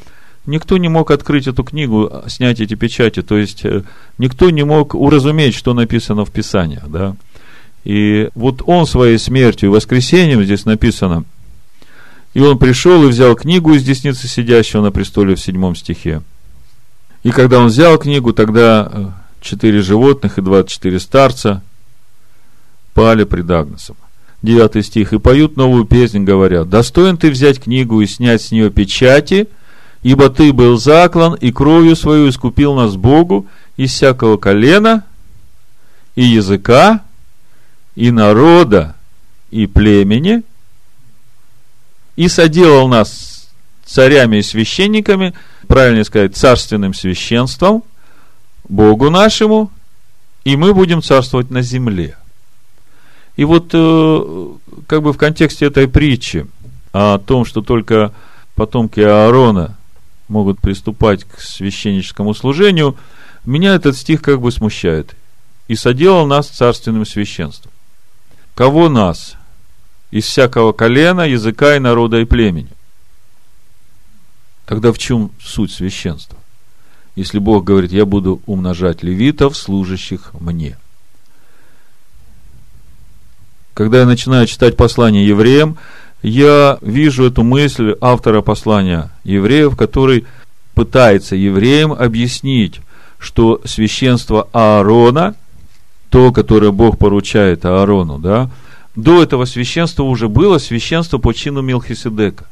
[0.48, 3.82] никто не мог открыть эту книгу, снять эти печати, то есть э,
[4.18, 7.14] никто не мог уразуметь, что написано в Писаниях, да.
[7.84, 11.24] И вот он своей смертью и воскресением, здесь написано,
[12.34, 16.22] и он пришел и взял книгу из десницы сидящего на престоле в седьмом стихе.
[17.22, 19.06] И когда он взял книгу, тогда э,
[19.40, 21.62] четыре животных и двадцать четыре старца
[22.94, 23.96] пали пред Агнцем.
[24.42, 28.70] 9 стих, и поют новую песнь, говоря, «Достоин ты взять книгу и снять с нее
[28.70, 29.48] печати,
[30.02, 35.04] ибо ты был заклан, и кровью свою искупил нас Богу из всякого колена,
[36.14, 37.02] и языка,
[37.94, 38.94] и народа,
[39.50, 40.42] и племени,
[42.16, 43.48] и соделал нас
[43.84, 45.34] царями и священниками,
[45.66, 47.82] правильно сказать, царственным священством,
[48.68, 49.70] Богу нашему,
[50.44, 52.16] и мы будем царствовать на земле.
[53.36, 54.48] И вот э,
[54.86, 56.46] как бы в контексте этой притчи
[56.92, 58.12] о том, что только
[58.56, 59.77] потомки Аарона
[60.28, 62.96] могут приступать к священническому служению,
[63.44, 65.14] меня этот стих как бы смущает.
[65.66, 67.72] «И соделал нас царственным священством».
[68.54, 69.34] Кого нас?
[70.10, 72.70] Из всякого колена, языка и народа и племени.
[74.64, 76.38] Тогда в чем суть священства?
[77.14, 80.78] Если Бог говорит, я буду умножать левитов, служащих мне–
[83.78, 85.78] когда я начинаю читать послание евреям,
[86.22, 90.26] я вижу эту мысль автора послания евреев, который
[90.74, 92.80] пытается евреям объяснить,
[93.18, 95.34] что священство Аарона,
[96.10, 98.50] то, которое Бог поручает Аарону, да,
[98.94, 102.46] до этого священства уже было священство по чину Мелхиседека.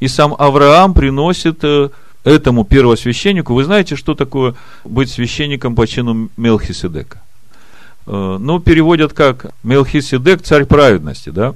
[0.00, 1.90] И сам Авраам приносит э,
[2.24, 7.22] этому первосвященнику, вы знаете, что такое быть священником по чину Мелхиседека?
[8.06, 11.54] Э, ну, переводят как Мелхиседек, царь праведности, да?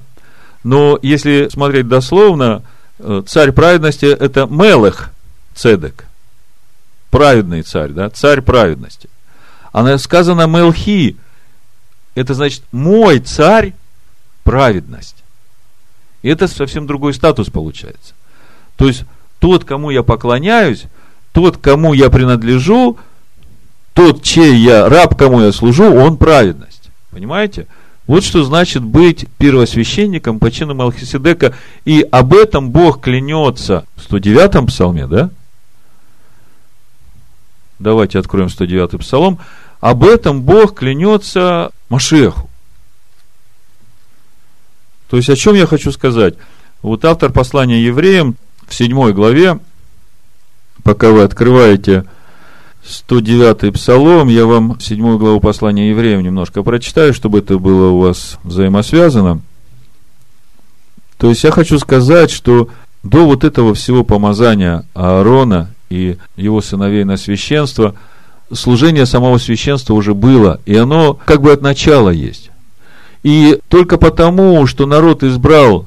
[0.63, 2.63] Но если смотреть дословно,
[2.99, 5.11] э, царь праведности– это Мелех
[5.55, 6.05] Цедек,
[7.09, 9.09] праведный царь, да, царь праведности.
[9.71, 11.17] А сказано Мелхи,
[12.15, 13.73] это значит мой царь
[14.43, 15.23] праведность.
[16.23, 18.13] И это совсем другой статус получается.
[18.75, 19.03] То есть,
[19.39, 20.85] тот, кому я поклоняюсь,
[21.31, 22.97] тот, кому я принадлежу,
[23.93, 26.89] тот, чей я раб, кому я служу, он праведность.
[27.11, 27.67] Понимаете?
[28.07, 31.53] Вот что значит быть первосвященником по чину Малхиседека.
[31.83, 35.29] И об этом Бог клянется в 109-м псалме, да?
[37.79, 39.39] Давайте откроем 109-й псалом.
[39.81, 42.49] Об этом Бог клянется Машеху.
[45.09, 46.35] То есть, о чем я хочу сказать?
[46.81, 48.35] Вот автор послания евреям
[48.67, 49.59] в 7 главе,
[50.83, 52.05] пока вы открываете
[52.87, 58.37] 109 псалом, я вам 7 главу послания евреям немножко прочитаю, чтобы это было у вас
[58.43, 59.41] взаимосвязано.
[61.17, 62.69] То есть я хочу сказать, что
[63.03, 67.95] до вот этого всего помазания Аарона и его сыновей на священство,
[68.53, 72.51] служение самого священства уже было, и оно как бы от начала есть.
[73.23, 75.85] И только потому, что народ избрал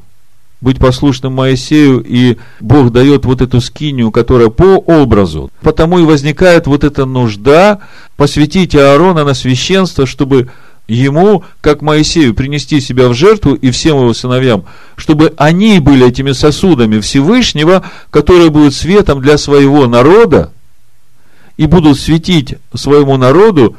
[0.60, 5.50] быть послушным Моисею, и Бог дает вот эту скинию, которая по образу.
[5.62, 7.80] Потому и возникает вот эта нужда
[8.16, 10.50] посвятить Аарона на священство, чтобы
[10.86, 14.64] ему, как Моисею, принести себя в жертву и всем его сыновьям,
[14.96, 20.52] чтобы они были этими сосудами Всевышнего, которые будут светом для своего народа
[21.56, 23.76] и будут светить своему народу,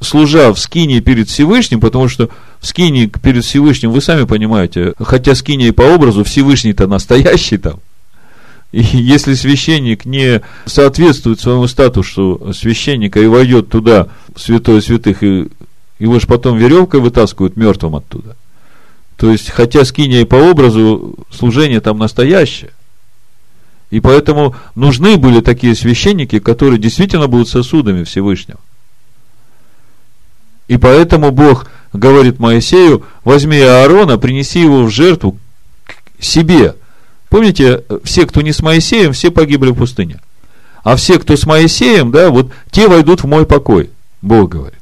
[0.00, 2.30] служа в скине перед Всевышним, потому что
[2.60, 7.80] в скине перед Всевышним, вы сами понимаете, хотя скине и по образу, Всевышний-то настоящий там.
[8.70, 15.48] И если священник не соответствует своему статусу священника и войдет туда, в святое святых, и
[15.98, 18.36] его же потом веревкой вытаскивают мертвым оттуда.
[19.16, 22.70] То есть, хотя скиния и по образу, служение там настоящее.
[23.90, 28.60] И поэтому нужны были такие священники, которые действительно будут сосудами Всевышнего.
[30.68, 35.38] И поэтому Бог говорит Моисею, возьми Аарона, принеси его в жертву
[35.84, 36.76] к себе.
[37.30, 40.20] Помните, все, кто не с Моисеем, все погибли в пустыне.
[40.84, 43.90] А все, кто с Моисеем, да, вот те войдут в мой покой,
[44.22, 44.78] Бог говорит.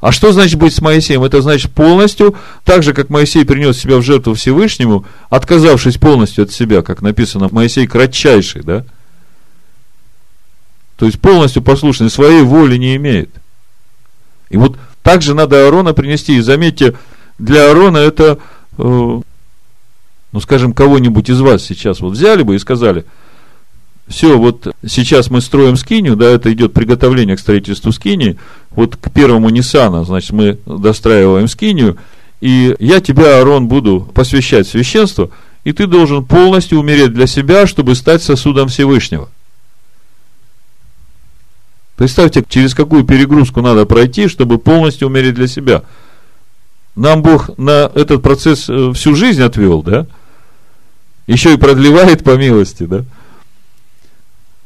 [0.00, 1.22] А что значит быть с Моисеем?
[1.24, 6.52] Это значит полностью, так же, как Моисей принес себя в жертву Всевышнему, отказавшись полностью от
[6.52, 8.84] себя, как написано, Моисей кратчайший, да?
[10.96, 13.30] То есть полностью послушный, своей воли не имеет.
[14.48, 16.36] И вот также надо Аарона принести.
[16.36, 16.94] И заметьте,
[17.38, 18.38] для Аарона это,
[18.78, 18.82] э,
[20.32, 23.04] ну, скажем, кого-нибудь из вас сейчас вот взяли бы и сказали,
[24.08, 28.38] все, вот сейчас мы строим скинию, да, это идет приготовление к строительству скинии,
[28.70, 31.96] вот к первому Ниссана, значит, мы достраиваем скинию,
[32.40, 35.30] и я тебя, Аарон, буду посвящать священство,
[35.62, 39.28] и ты должен полностью умереть для себя, чтобы стать сосудом Всевышнего–
[42.00, 45.82] Представьте, через какую перегрузку надо пройти, чтобы полностью умереть для себя.
[46.96, 50.06] Нам Бог на этот процесс э, всю жизнь отвел, да?
[51.26, 53.04] Еще и продлевает по милости, да?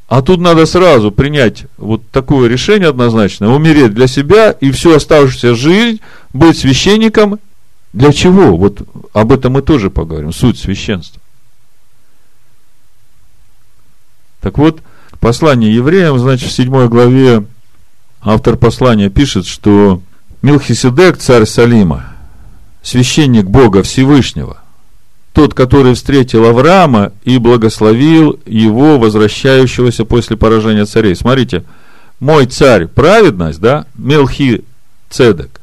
[0.06, 5.56] А тут надо сразу принять вот такое решение однозначно, умереть для себя и всю оставшуюся
[5.56, 6.00] жизнь
[6.32, 7.40] быть священником
[7.92, 8.56] Для чего?
[8.56, 8.82] Вот
[9.12, 10.32] об этом мы тоже поговорим.
[10.32, 11.20] Суть священства.
[14.40, 14.84] Так вот,
[15.24, 17.46] послание евреям, значит, в 7 главе
[18.20, 20.02] автор послания пишет, что
[20.42, 22.12] Милхиседек, царь Салима,
[22.82, 24.58] священник Бога Всевышнего,
[25.32, 31.16] тот, который встретил Авраама и благословил его, возвращающегося после поражения царей.
[31.16, 31.64] Смотрите,
[32.20, 34.62] мой царь, праведность, да, Мелхи
[35.08, 35.62] Цедек,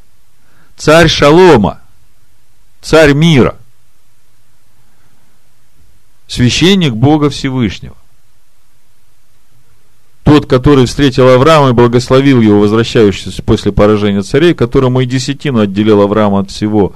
[0.76, 1.78] царь Шалома,
[2.80, 3.54] царь мира,
[6.26, 7.94] священник Бога Всевышнего.
[10.22, 16.00] Тот, который встретил Авраама и благословил его, возвращающийся после поражения царей, которому и десятину отделил
[16.00, 16.94] Авраама от всего,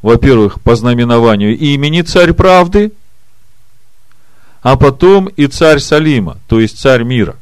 [0.00, 2.92] во-первых, по знаменованию имени царь правды,
[4.62, 7.36] а потом и царь Салима, то есть царь мира.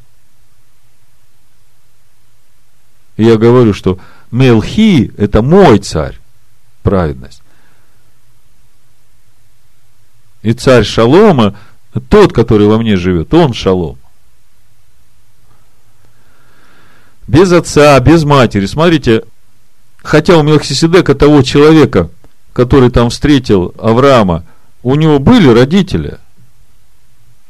[3.17, 3.99] И я говорю, что
[4.31, 6.19] Мелхи– это мой царь,
[6.83, 7.41] праведность.
[10.41, 11.55] И царь Шалома,
[12.09, 13.97] тот, который во мне живет, он Шалом.
[17.27, 18.65] Без отца, без матери.
[18.65, 19.23] Смотрите,
[20.03, 22.09] хотя у Мелхиседека того человека,
[22.53, 24.43] который там встретил Авраама,
[24.83, 26.19] у него были родители.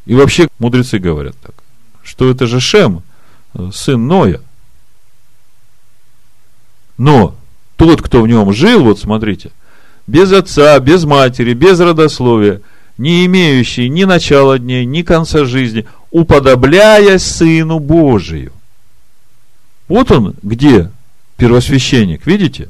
[0.05, 1.55] И вообще мудрецы говорят так,
[2.03, 3.03] что это же Шем,
[3.73, 4.39] сын Ноя.
[6.97, 7.35] Но
[7.75, 9.51] тот, кто в нем жил, вот смотрите,
[10.07, 12.61] без отца, без матери, без родословия,
[12.97, 18.53] не имеющий ни начала дней, ни конца жизни, уподобляясь Сыну Божию–
[19.87, 20.91] вот он где
[21.37, 22.69] первосвященник, видите?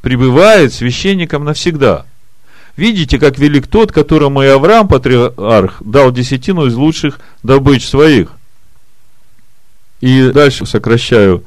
[0.00, 2.06] Пребывает священником навсегда.
[2.76, 8.32] Видите, как велик тот, которому и Авраам, патриарх, дал десятину из лучших добыч своих.
[10.00, 11.44] И дальше сокращаю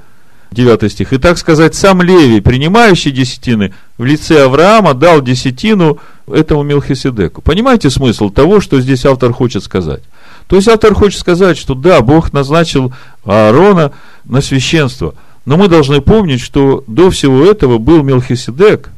[0.52, 1.14] 9 стих.
[1.14, 7.42] И так сказать, сам Левий, принимающий десятины, в лице Авраама дал десятину этому Мелхиседеку.
[7.42, 10.04] Понимаете смысл того, что здесь автор хочет сказать?
[10.48, 12.94] То есть автор хочет сказать, что да, Бог назначил
[13.26, 13.94] Аарона
[14.26, 15.16] на священство.
[15.46, 18.90] Но мы должны помнить, что до всего этого был Мелхиседек.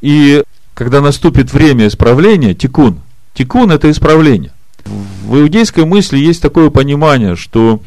[0.00, 0.42] И
[0.74, 3.00] когда наступит время исправления, тикун.
[3.34, 4.52] Тикун– это исправление.
[5.24, 7.80] В иудейской мысли есть такое понимание, что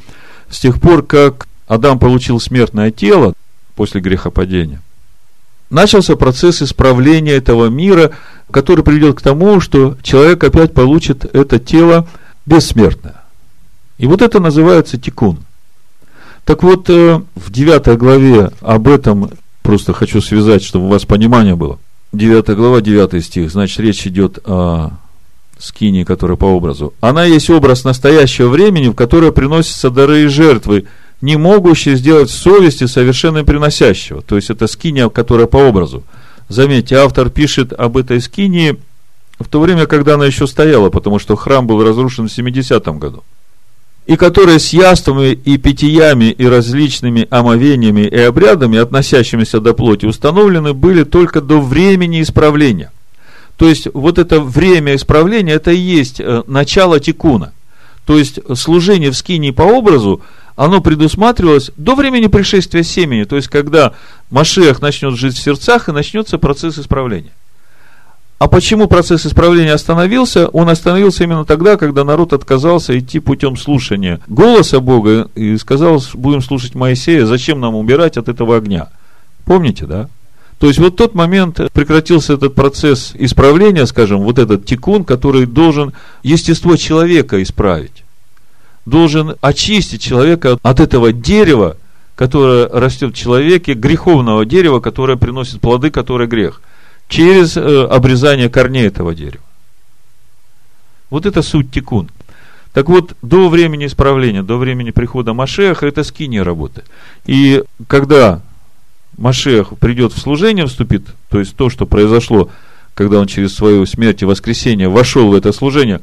[0.49, 3.33] с тех пор, как Адам получил смертное тело
[3.75, 4.81] после грехопадения,
[5.69, 8.11] начался процесс исправления этого мира,
[8.51, 12.07] который приведет к тому, что человек опять получит это тело
[12.47, 13.21] бессмертное.
[13.99, 15.37] И вот это называется тикун.
[16.45, 19.29] Так вот, э, в 9 главе об этом
[19.61, 21.77] просто хочу связать, чтобы у вас понимание было.
[22.13, 24.91] 9 глава, 9 стих, значит, речь идет о
[25.59, 26.93] скинии, которая по образу.
[27.01, 30.85] Она есть образ настоящего времени, в которое приносятся дары и жертвы,
[31.19, 34.21] не могущие сделать совести совершенно приносящего.
[34.21, 36.03] То есть, это скиния, которая по образу.
[36.47, 38.77] Заметьте, автор пишет об этой скинии
[39.39, 43.23] в то время, когда она еще стояла, потому что храм был разрушен в 70-м году
[44.07, 50.73] и которые с яствами и питьями и различными омовениями и обрядами, относящимися до плоти, установлены
[50.73, 52.91] были только до времени исправления.
[53.57, 57.51] То есть, вот это время исправления, это и есть э, начало тикуна.
[58.05, 60.21] То есть, служение в скинии по образу,
[60.55, 63.93] оно предусматривалось до времени пришествия семени, то есть, когда
[64.31, 67.31] Машиах начнет жить в сердцах и начнется процесс исправления.
[68.39, 70.47] А почему процесс исправления остановился?
[70.49, 76.41] Он остановился именно тогда, когда народ отказался идти путем слушания голоса Бога и сказал, будем
[76.41, 78.89] слушать Моисея, зачем нам умирать от этого огня.
[79.45, 80.07] Помните, да?
[80.59, 85.93] То есть вот тот момент прекратился этот процесс исправления, скажем, вот этот тикун, который должен
[86.21, 88.03] естество человека исправить.
[88.85, 91.77] Должен очистить человека от этого дерева,
[92.15, 96.61] которое растет в человеке, греховного дерева, которое приносит плоды, которое грех–
[97.07, 99.43] через э, обрезание корней этого дерева.
[101.09, 102.09] Вот это суть тикун.
[102.73, 106.83] Так вот, до времени исправления, до времени прихода Машеха, это скиния работы.
[107.25, 108.41] И когда
[109.17, 112.49] Машех придет в служение, вступит, то есть то, что произошло,
[112.93, 116.01] когда он через свою смерть и воскресение вошел в это служение,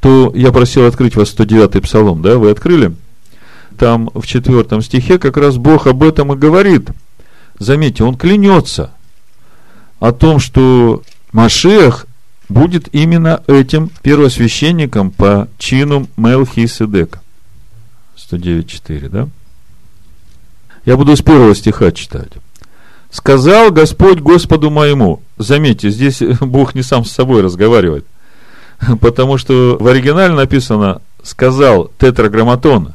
[0.00, 2.94] то я просил открыть вас 109-й псалом, да, вы открыли?
[3.78, 6.90] Там в четвертом стихе как раз Бог об этом и говорит.
[7.58, 8.90] Заметьте, он клянется–
[10.02, 12.06] о том, что Машех
[12.48, 17.20] будет именно этим первосвященником по чину Мелхиседека.
[18.16, 19.28] 109.4, да?
[20.84, 22.32] Я буду с первого стиха читать.
[23.12, 25.22] «Сказал Господь Господу моему».
[25.38, 28.04] Заметьте, здесь Бог не сам с собой разговаривает.
[29.00, 32.94] Потому что в оригинале написано «сказал тетраграмматон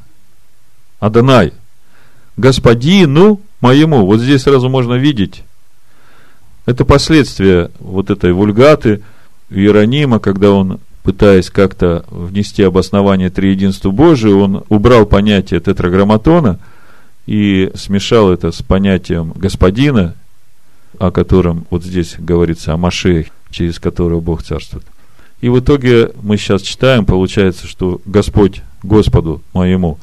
[1.00, 1.54] Адонай,
[2.36, 4.06] господину моему».
[4.06, 5.46] Вот здесь сразу можно видеть
[6.68, 9.02] Это последствия вот этой вульгаты
[9.50, 16.60] Иеронима, когда он, пытаясь как-то внести обоснование триединству Божию, он убрал понятие тетраграмматона
[17.26, 20.16] и смешал это с понятием господина,
[21.00, 24.84] о котором вот здесь говорится о Машеях, через которого Бог царствует.
[25.40, 30.00] И в итоге мы сейчас читаем, получается, что Господь Господу моему,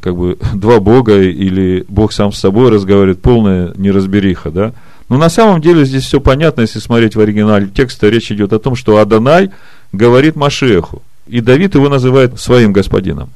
[0.00, 4.72] как бы два Бога или Бог сам с собой разговаривает, полная неразбериха, да?
[5.08, 8.58] Но на самом деле здесь все понятно, если смотреть в оригинале текста, речь идет о
[8.58, 9.50] том, что Адонай
[9.92, 13.30] говорит Машеху, и Давид его называет своим господином.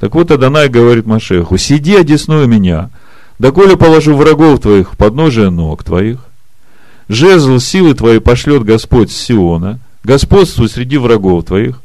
[0.00, 2.90] Так вот, Адонай говорит Машеху, сиди одесную меня,
[3.38, 6.18] доколе положу врагов твоих в подножие ног твоих,
[7.08, 11.80] жезл силы твоей пошлет Господь с Сиона, господствуй среди врагов твоих,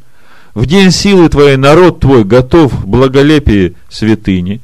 [0.54, 4.62] в день силы твоей народ твой готов в благолепии святыни,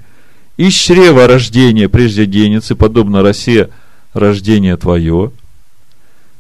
[0.58, 3.70] из чрева рождения прежде денется, подобно росе
[4.20, 5.32] рождение твое.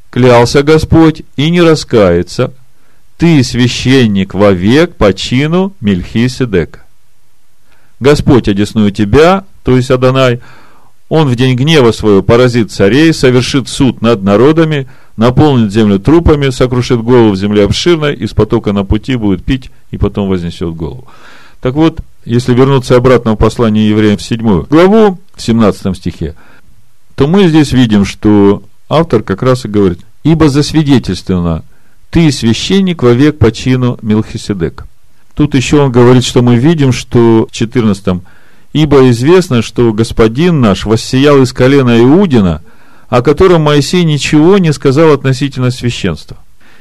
[0.10, 2.54] Клялся Господь и не раскается,
[3.18, 6.84] ты священник вовек по чину Мельхиседека.
[8.00, 10.40] Господь одесную тебя, то есть Адонай,
[11.10, 17.02] он в день гнева своего поразит царей, совершит суд над народами, наполнит землю трупами, сокрушит
[17.02, 21.08] голову в земле обширной, из потока на пути будет пить и потом вознесет голову.
[21.62, 26.36] Так вот, если вернуться обратно в послание евреям в седьмую главу, в 17 стихе,
[27.20, 31.66] то мы здесь видим, что автор как раз и говорит, ибо засвидетельствовано,
[32.12, 34.88] ты священник вовек по чину Милхиседека.
[35.34, 38.22] Тут еще он говорит, что мы видим, что в 14
[38.72, 42.62] Ибо известно, что господин наш воссиял из колена Иудина,
[43.10, 46.38] о котором Моисей ничего не сказал относительно священства.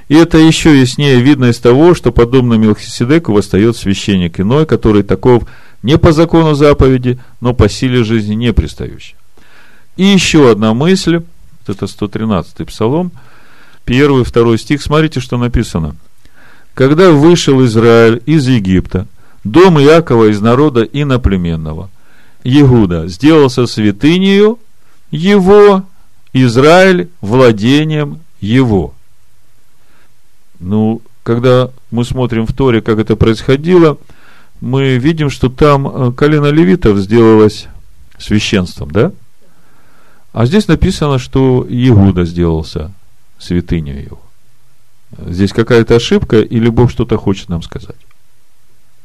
[0.06, 5.42] И это еще яснее видно из того, что подобно Мелхиседеку восстает священник иной, который таков
[5.82, 9.16] не по закону заповеди, но по силе жизни не пристающий.
[9.98, 11.20] И еще одна мысль,
[11.66, 13.12] это 113-й псалом,
[13.84, 15.94] первый, второй стих, смотрите, что написано.
[16.72, 19.06] Когда вышел Израиль из Египта–
[19.44, 21.90] дом Иакова из народа иноплеменного.
[22.44, 24.58] Иуда сделался святынею
[25.10, 25.84] его,
[26.32, 28.94] Израиль владением его.
[30.60, 33.98] Ну, когда мы смотрим в Торе, как это происходило,
[34.60, 37.66] мы видим, что там э, колено левитов сделалось
[38.18, 39.12] священством, да?
[40.38, 42.92] А здесь написано, что Иуда сделался
[43.40, 44.20] святыней его.
[45.26, 47.96] Здесь какая-то ошибка, или Бог что-то хочет нам сказать?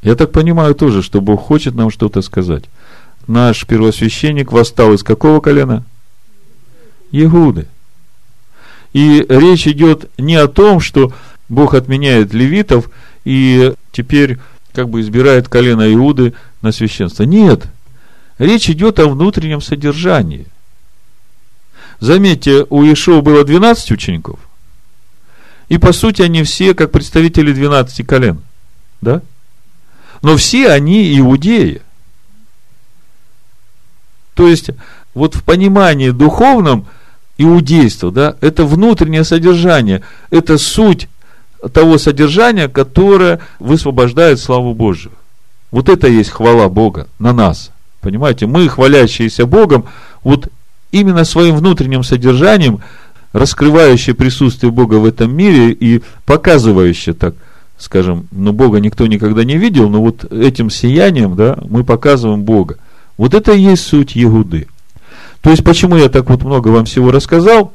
[0.04, 2.66] Я так понимаю тоже, что Бог хочет нам что-то сказать.
[3.26, 5.84] Наш первосвященник восстал из какого колена?
[7.12, 7.66] Иуды.
[8.94, 11.14] И речь идет не о том, что
[11.50, 12.92] Бог отменяет левитов
[13.26, 14.38] и теперь
[14.72, 17.24] как бы избирает колено Иуды на священство.
[17.24, 17.66] Нет.
[18.38, 20.46] Речь идет о внутреннем содержании.
[22.00, 24.40] Заметьте, у Ишуа было 12 учеников.
[25.70, 28.42] И по сути они все как представители 12 колен.
[29.02, 29.22] Да?
[30.24, 31.82] но все они иудеи.
[34.34, 34.72] То есть,
[35.14, 36.88] вот в понимании духовном
[37.38, 41.08] иудейства, да, это внутреннее содержание, это суть
[41.74, 45.14] того содержания, которое высвобождает славу Божию.
[45.72, 47.72] Вот это есть хвала Бога на нас.
[48.00, 49.86] Понимаете, мы, хвалящиеся Богом,
[50.24, 50.48] вот
[50.94, 52.80] именно своим внутренним содержанием,
[53.34, 57.36] раскрывающее присутствие Бога в этом мире и показывающее так–
[57.84, 62.78] скажем, ну, Бога никто никогда не видел, но вот этим сиянием, да, мы показываем Бога.
[63.18, 64.68] Вот это и есть суть Егуды.
[65.42, 67.74] То есть, почему я так вот много вам всего рассказал?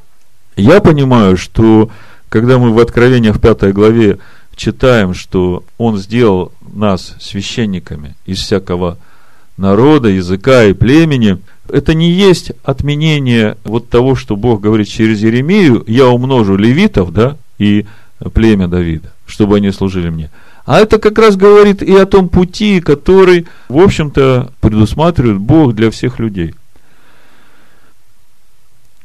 [0.56, 1.90] Я понимаю, что
[2.28, 4.18] когда мы в Откровениях в пятой главе
[4.56, 8.98] читаем, что Он сделал нас священниками из всякого
[9.56, 11.38] народа, языка и племени,
[11.70, 17.36] это не есть отменение вот того, что Бог говорит через Еремию, я умножу левитов, да,
[17.58, 17.86] и
[18.32, 20.30] племя Давида чтобы они служили мне.
[20.64, 25.90] А это как раз говорит и о том пути, который, в общем-то, предусматривает Бог для
[25.90, 26.54] всех людей.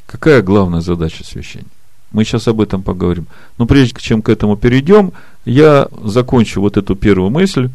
[0.08, 1.70] Какая главная задача священника?
[2.12, 3.28] Мы сейчас об этом поговорим.
[3.58, 5.14] Но прежде чем к этому перейдем,
[5.46, 7.70] я закончу вот эту первую мысль,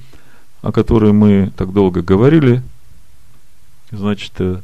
[0.62, 2.62] о которой мы так долго говорили.
[3.90, 4.60] Значит, э,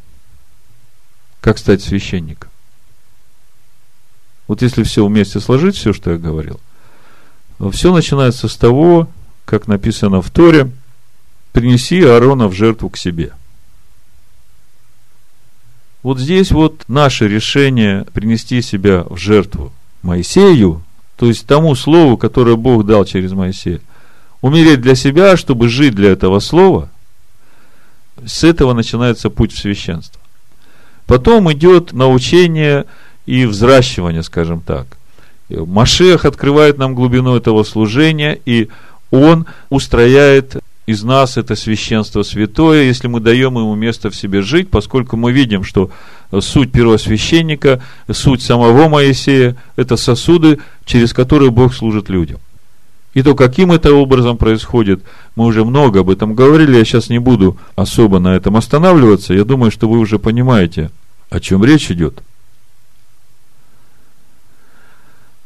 [1.45, 2.51] как стать священником?
[4.49, 6.59] Вот если все вместе сложить, все, что я говорил–
[7.71, 9.09] все начинается с того,
[9.45, 10.71] как написано в Торе,
[11.53, 13.33] принеси Аарона в жертву к себе.
[16.03, 19.73] Вот здесь вот наше решение принести себя в жертву
[20.03, 20.83] Моисею,
[21.17, 23.81] то есть тому слову, которое Бог дал через Моисея,
[24.43, 26.91] умереть для себя, чтобы жить для этого слова,
[28.27, 30.21] с этого начинается путь в священство.
[31.07, 32.87] Потом идет научение
[33.27, 34.87] и взращивания, скажем так.
[35.49, 38.69] Машех открывает нам глубину этого служения, и
[39.11, 44.69] он устрояет из нас это священство святое, если мы даем ему место в себе жить,
[44.71, 45.91] поскольку мы видим, что
[46.41, 52.39] суть первосвященника, суть самого Моисея– это сосуды, через которые Бог служит людям.
[53.15, 55.03] И то, каким это образом происходит,
[55.37, 59.45] мы уже много об этом говорили, я сейчас не буду особо на этом останавливаться, я
[59.45, 60.91] думаю, что вы уже понимаете,
[61.31, 62.23] о чем речь идет.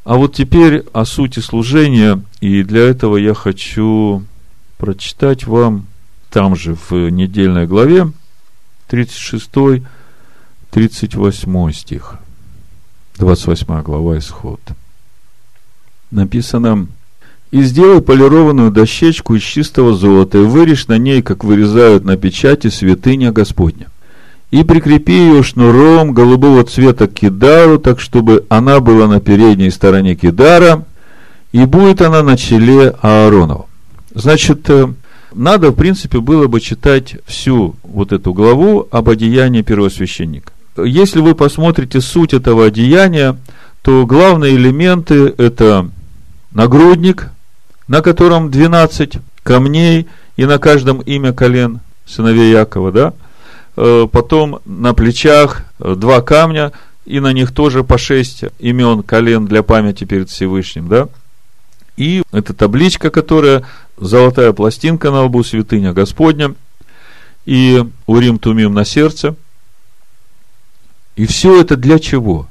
[0.05, 4.25] А вот теперь о сути служения, и для этого я хочу
[4.79, 5.87] прочитать вам
[6.31, 8.11] там же в недельной главе
[8.87, 9.51] 36
[10.71, 12.15] 38 стих
[13.17, 14.61] 28 глава Исход
[16.11, 16.89] написано
[17.51, 22.69] и сделай полированную дощечку из чистого золота, и вырежь на ней, как вырезают на печати,
[22.69, 23.87] святыня Господня.
[24.51, 30.15] И прикрепи ее шнуром голубого цвета к кидару, так чтобы она была на передней стороне
[30.15, 30.85] кидара,
[31.53, 33.67] и будет она на челе Ааронова.
[34.15, 34.89] Значит, э,
[35.35, 40.53] надо, в принципе, было бы читать всю вот эту главу об одеянии первосвященника.
[40.77, 43.37] Если вы посмотрите суть этого одеяния,
[43.83, 45.91] то главные элементы– это
[46.53, 47.29] нагрудник,
[47.89, 53.15] на котором 12 камней, и на каждом имя колен сыновей Якова, да?
[53.77, 56.73] Э, потом на плечах э, два камня,
[57.05, 61.09] и на них тоже по шесть имен колен для памяти перед Всевышним, да?
[61.97, 63.65] И эта табличка, которая
[63.97, 66.55] золотая пластинка на лбу, святыня Господня,
[67.45, 69.35] и Урим Тумим на сердце.
[71.17, 72.47] И все это для чего?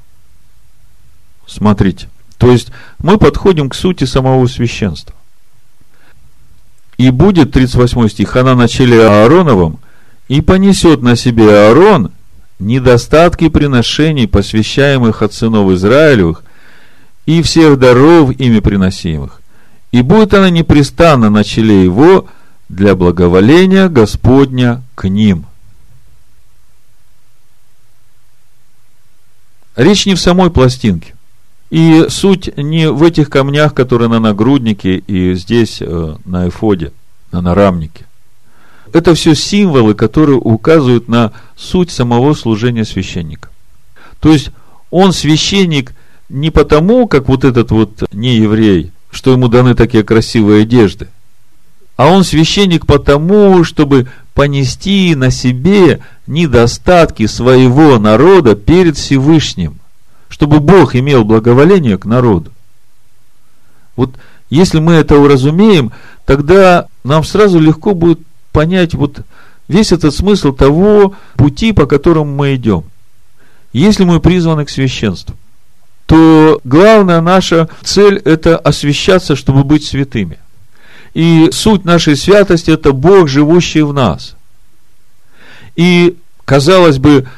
[1.46, 2.08] Смотрите.
[2.36, 5.14] То есть мы подходим к сути самого священства.
[6.98, 9.78] И будет, 38 стих, она на челе Аароновом,
[10.26, 12.10] и понесет на себе Аарон
[12.58, 16.42] недостатки приношений, посвящаемых от сынов Израилевых,
[17.24, 19.40] и всех даров ими приносимых.
[19.92, 22.26] И будет она непрестанно на челе его
[22.68, 25.46] для благоволения Господня к ним.
[29.76, 31.14] Речь не в самой пластинке.
[31.70, 36.92] И суть не в этих камнях, которые на нагруднике и здесь э, на эфоде,
[37.30, 38.06] на нарамнике.
[38.94, 43.50] Это все символы, которые указывают на суть самого служения священника.
[44.20, 44.50] То есть
[44.90, 45.92] он священник
[46.30, 51.08] не потому, как вот этот вот нееврей, что ему даны такие красивые одежды,
[51.98, 59.74] а он священник потому, чтобы понести на себе недостатки своего народа перед Всевышним–
[60.28, 62.52] чтобы Бог имел благоволение к народу.
[63.96, 64.14] Вот
[64.50, 65.92] если мы это уразумеем,
[66.24, 68.20] тогда нам сразу легко будет
[68.52, 69.20] понять вот
[69.66, 72.84] весь этот смысл того пути, по которому мы идем.
[73.72, 75.36] Если мы призваны к священству,
[76.06, 80.38] то главная наша цель– это освящаться, чтобы быть святыми.
[81.12, 84.34] И суть нашей святости– это Бог, живущий в нас.
[85.76, 86.16] И,
[86.46, 87.28] казалось бы,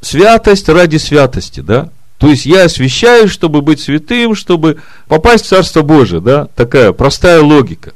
[0.00, 1.90] святость ради святости, да?
[2.22, 7.40] То есть я освящаюсь, чтобы быть святым, чтобы попасть в Царство Божие, да, такая простая
[7.40, 7.94] логика.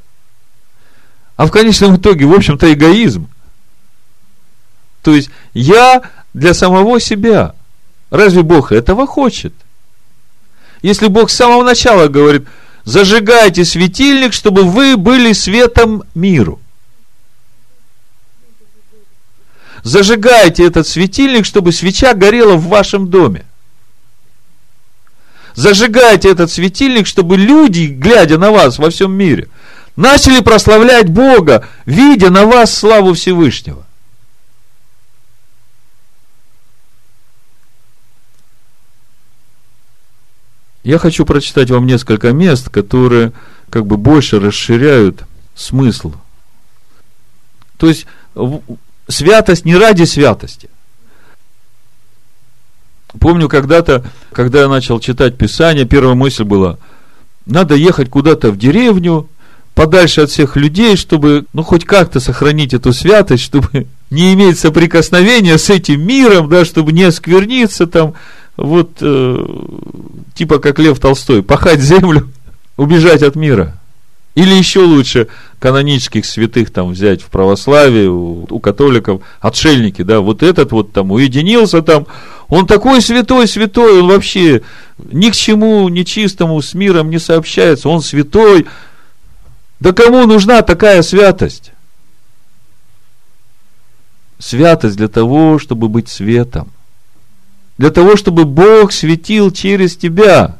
[1.37, 3.29] А в конечном итоге, в общем-то, эгоизм.
[5.01, 6.01] То есть я
[6.33, 7.55] для самого себя.
[8.09, 9.53] Разве Бог этого хочет?
[10.81, 12.49] Если Бог с самого начала говорит,
[12.83, 16.59] зажигайте светильник, чтобы вы были светом миру.
[19.83, 23.45] Зажигайте этот светильник, чтобы свеча горела в вашем доме
[25.57, 29.49] зажигайте этот светильник, чтобы люди, глядя на вас во всем мире,
[29.95, 33.85] начали прославлять Бога, видя на вас славу Всевышнего.
[40.83, 43.33] Я хочу прочитать вам несколько мест, которые
[43.71, 45.23] как бы больше расширяют
[45.55, 46.13] смысл.
[47.77, 48.05] То есть
[49.07, 50.69] святость не ради святости,
[53.19, 56.77] Помню когда-то, когда я начал читать Писание, первая мысль была,
[57.45, 59.27] надо ехать куда-то в деревню,
[59.77, 65.57] подальше от всех людей, чтобы, ну, хоть как-то сохранить эту святость, чтобы не иметь соприкосновения
[65.57, 68.15] с этим миром, да, чтобы не оскверниться там,
[68.57, 69.45] вот, э,
[70.33, 72.27] типа как Лев Толстой, пахать землю,
[72.77, 73.79] убежать от мира.
[74.33, 80.43] Или еще лучше канонических святых там взять в православии, у, у католиков, отшельники, да, вот
[80.43, 82.07] этот вот там уединился там,
[82.49, 84.61] он такой святой, святой, он вообще
[84.97, 88.65] ни к чему нечистому с миром не сообщается, он святой.
[89.79, 91.71] Да кому нужна такая святость?
[94.39, 96.71] Святость для того, чтобы быть светом.
[97.77, 100.57] для того, чтобы Бог светил через тебя.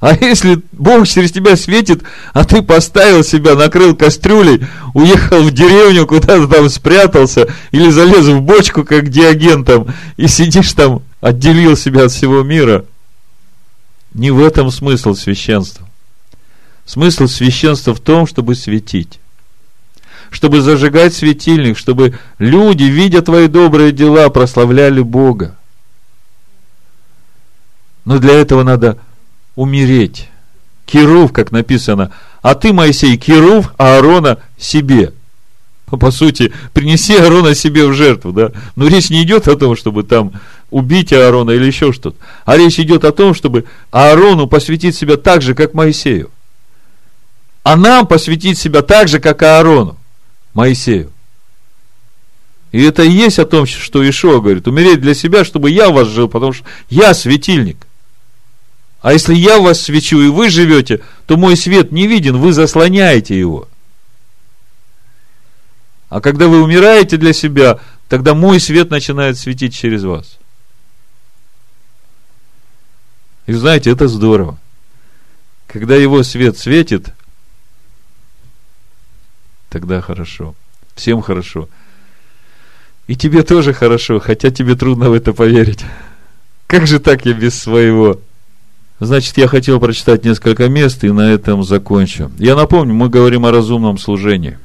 [0.00, 2.02] А если Бог через тебя светит,
[2.32, 8.40] а ты поставил себя, накрыл кастрюлей, уехал в деревню, куда-то там спрятался, или залез в
[8.40, 12.84] бочку, как диаген там, и сидишь там, отделил себя от всего мира.
[14.12, 15.88] Не в этом смысл священства.
[16.84, 19.20] Смысл священства в том, чтобы светить.
[20.30, 25.56] Чтобы зажигать светильник, чтобы люди, видя твои добрые дела, прославляли Бога.
[28.04, 28.98] Но для этого надо
[29.54, 30.28] умереть.
[30.86, 32.12] Кирув, как написано,
[32.42, 35.12] а ты, Моисей, Кирув, а Аарона себе.
[35.86, 38.50] По сути, принеси Аарона себе в жертву, да.
[38.74, 40.32] Но речь не идет о том, чтобы там
[40.72, 42.16] убить Аарона или еще что-то.
[42.44, 46.30] А речь идет о том, чтобы Аарону посвятить себя так же, как Моисею.
[47.62, 49.96] А нам посвятить себя так же, как Аарону,
[50.54, 51.12] Моисею.
[52.72, 56.08] И это и есть о том, что Ишуа говорит, умереть для себя, чтобы я вас
[56.08, 57.86] жил, потому что я светильник.
[59.02, 63.38] А если я вас свечу, и вы живете, то мой свет не виден, вы заслоняете
[63.38, 63.68] его.
[66.08, 70.38] А когда вы умираете для себя, тогда мой свет начинает светить через вас.
[73.46, 74.58] И знаете, это здорово.
[75.66, 77.08] Когда его свет светит,
[79.68, 80.54] тогда хорошо.
[80.94, 81.68] Всем хорошо.
[83.06, 85.84] И тебе тоже хорошо, хотя тебе трудно в это поверить.
[86.66, 88.20] Как же так я без своего?
[89.00, 92.30] Значит, я хотел прочитать несколько мест и на этом закончу.
[92.38, 94.58] Я напомню, мы говорим о разумном служении.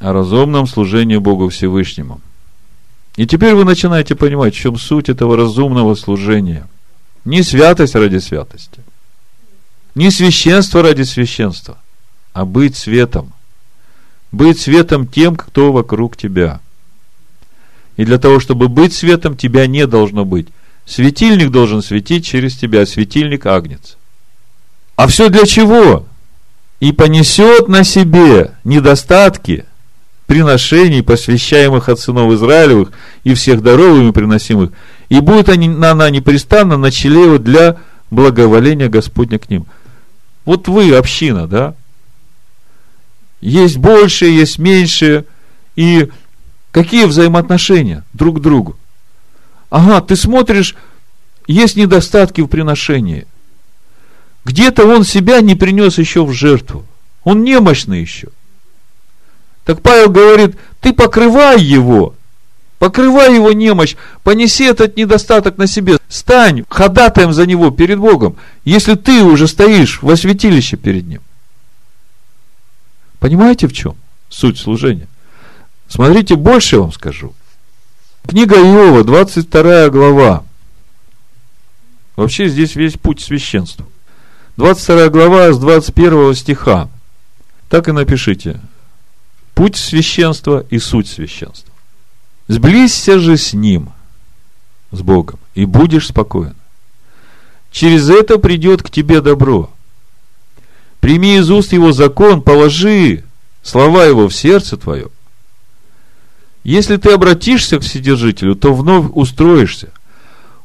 [0.00, 2.20] О разумном служении Богу Всевышнему.
[3.14, 6.66] И теперь вы начинаете понимать, в чем суть этого разумного служения.
[7.26, 8.80] Не святость ради святости.
[9.96, 11.76] Не священство ради священства.
[12.32, 13.32] А быть светом.
[14.30, 16.60] Быть светом тем, кто вокруг тебя.
[17.96, 20.46] И для того, чтобы быть светом, тебя не должно быть.
[20.84, 23.96] Светильник должен светить через тебя, светильник агнец.
[24.94, 26.06] А все для чего?
[26.78, 29.64] И понесет на себе недостатки
[30.26, 32.92] приношений, посвящаемых от сынов Израилевых
[33.24, 34.70] и всех даров ими приносимых,
[35.08, 37.78] и будет она непрестанно на челе его для
[38.10, 39.66] благоволения Господня к ним.
[40.44, 41.74] Вот вы, община, да?
[43.40, 45.24] Есть большее, есть меньшее,
[45.76, 46.08] и
[46.72, 48.76] какие взаимоотношения друг к другу?
[49.70, 50.74] Ага, ты смотришь,
[51.46, 53.26] есть недостатки в приношении.
[54.44, 56.84] Где-то он себя не принес еще в жертву.
[57.24, 58.28] Он немощный еще.
[59.64, 62.14] Так Павел говорит, ты покрывай его,
[62.78, 68.94] покрывай его немощь, понеси этот недостаток на себе, стань ходатаем за него перед Богом, если
[68.94, 71.20] ты уже стоишь во святилище перед ним.
[73.18, 73.96] Понимаете, в чем
[74.28, 75.08] суть служения?
[75.88, 77.34] Смотрите, больше я вам скажу–
[78.26, 80.44] Книга Иова, 22 глава.
[82.16, 83.86] Вообще здесь весь путь священства.
[84.56, 86.88] 22 глава с 21 стиха.
[87.68, 88.60] Так и напишите.
[89.54, 91.72] Путь священства и суть священства.
[92.48, 93.90] Сблизься же с Ним,
[94.92, 96.54] с Богом, и будешь спокоен.
[97.72, 99.70] Через это придет к тебе добро.
[101.00, 103.24] Прими из уст Его закон, положи
[103.62, 105.08] слова Его в сердце твое,
[106.66, 109.90] если ты обратишься к Вседержителю, то вновь устроишься.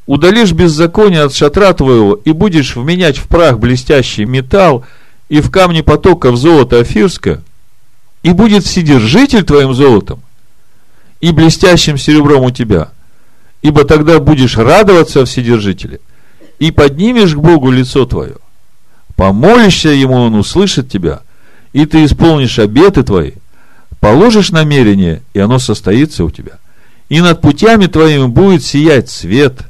[0.08, 4.84] Удалишь беззаконие от шатра твоего и будешь вменять в прах блестящий металл
[5.30, 7.44] и в камни потока в золото афирское,
[8.24, 10.24] и будет Вседержитель твоим золотом
[11.22, 12.90] и блестящим серебром у тебя,
[13.62, 16.00] ибо тогда будешь радоваться Вседержителе
[16.60, 18.36] и поднимешь к Богу лицо твое.
[19.16, 21.22] Помолишься Ему, Он услышит тебя,
[21.74, 23.34] и ты исполнишь обеты твои,
[24.02, 26.58] Положишь намерение, и оно состоится у тебя.
[27.08, 29.62] И над путями твоими будет сиять свет.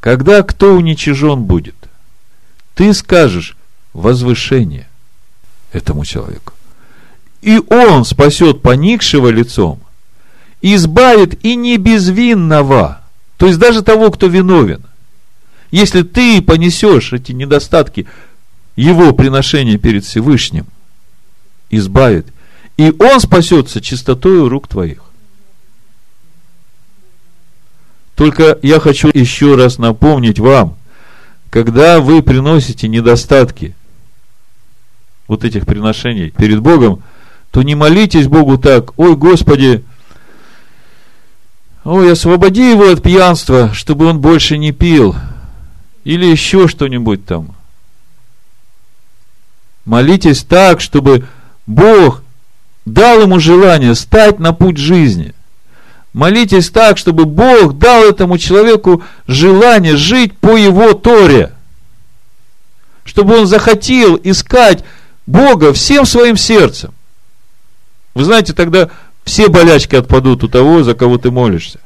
[0.00, 1.74] Когда кто уничижен будет,
[2.74, 3.58] ты скажешь
[3.92, 4.88] возвышение
[5.70, 6.54] этому человеку.
[7.42, 9.80] И он спасет поникшего лицом,
[10.62, 13.02] избавит и не безвинного,
[13.36, 14.82] то есть даже того, кто виновен.
[15.70, 18.06] Если ты понесешь эти недостатки
[18.74, 20.66] его приношения перед Всевышним,
[21.70, 22.26] избавит
[22.76, 25.02] и он спасется чистотою рук твоих.
[28.14, 30.76] Только я хочу еще раз напомнить вам,
[31.50, 33.74] когда вы приносите недостатки
[35.28, 37.02] вот этих приношений перед Богом,
[37.56, 39.82] то не молитесь Богу так, ой, Господи,
[41.84, 45.16] ой, освободи его от пьянства, чтобы он больше не пил,
[46.04, 47.54] или еще что-нибудь там.
[49.86, 51.24] Молитесь так, чтобы
[51.66, 52.22] Бог
[52.84, 55.32] дал ему желание стать на путь жизни,
[56.12, 61.54] молитесь так, чтобы Бог дал этому человеку желание жить по его Торе.
[63.06, 64.84] Чтобы он захотел искать
[65.24, 66.92] Бога всем своим сердцем.
[68.16, 68.88] Вы знаете, тогда
[69.26, 71.80] все болячки отпадут у того, за кого ты молишься.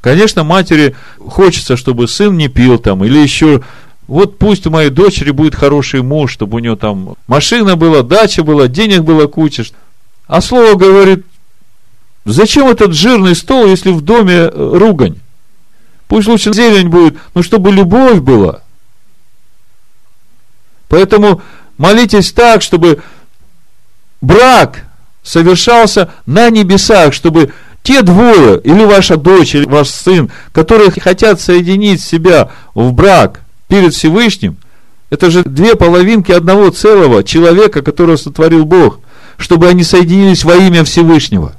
[0.00, 3.64] Конечно, матери хочется, чтобы сын не пил там, или еще,
[4.06, 8.44] вот пусть у моей дочери будет хороший муж, чтобы у нее там машина была, дача
[8.44, 9.64] была, денег было куча.
[10.28, 11.26] А слово говорит,
[12.24, 15.18] зачем этот жирный стол, если в доме э, ругань?
[16.06, 18.62] Пусть лучше зелень будет, но чтобы любовь была.
[20.86, 21.42] Поэтому
[21.76, 23.02] молитесь так, чтобы
[24.26, 24.84] брак
[25.22, 27.52] совершался на небесах, чтобы
[27.82, 33.94] те двое, или ваша дочь, или ваш сын, которые хотят соединить себя в брак перед
[33.94, 34.56] Всевышним,
[35.08, 38.98] это же две половинки одного целого человека, которого сотворил Бог,
[39.36, 41.54] чтобы они соединились во имя Всевышнего.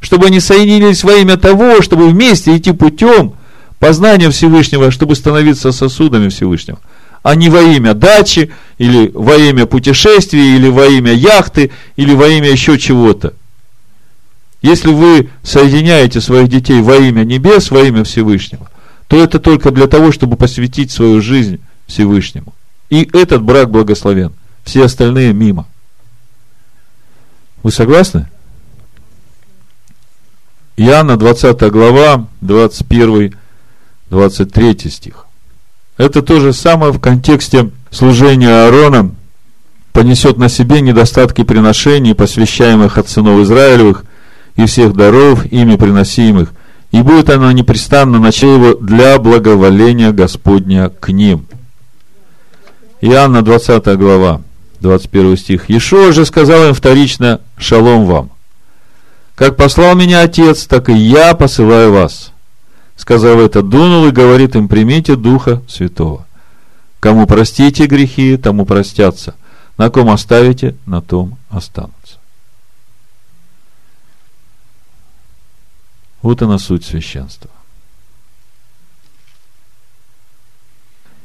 [0.00, 3.34] Чтобы они соединились во имя того, чтобы вместе идти путем
[3.78, 6.78] познания Всевышнего, чтобы становиться сосудами Всевышнего
[7.22, 12.28] а не во имя дачи, или во имя путешествия, или во имя яхты, или во
[12.28, 13.34] имя еще чего-то.
[14.60, 18.70] Если вы соединяете своих детей во имя небес, во имя Всевышнего,
[19.08, 22.54] то это только для того, чтобы посвятить свою жизнь Всевышнему.
[22.90, 24.32] И этот брак благословен.
[24.64, 25.66] Все остальные мимо.
[27.62, 28.28] Вы согласны?
[30.76, 33.36] Иоанна 20 глава, 21,
[34.10, 35.26] 23 стих.
[36.02, 39.14] Это то же самое в контексте служения Аарона
[39.92, 44.04] понесет на себе недостатки приношений, посвящаемых от сынов Израилевых,
[44.56, 46.54] и всех даров, ими приносимых,
[46.90, 51.46] и будет оно непрестанно начало для благоволения Господня к ним.
[53.00, 54.40] Иоанна 20 глава,
[54.80, 55.70] 21 стих.
[55.70, 58.32] Ешуа же сказал им вторично, шалом вам.
[59.36, 62.31] Как послал меня Отец, так и я посылаю вас.
[62.96, 66.26] Сказав это, дунул и говорит им, примите Духа Святого.
[67.00, 69.34] Кому простите грехи, тому простятся.
[69.76, 72.18] На ком оставите, на том останутся.
[76.20, 77.50] Вот она суть священства.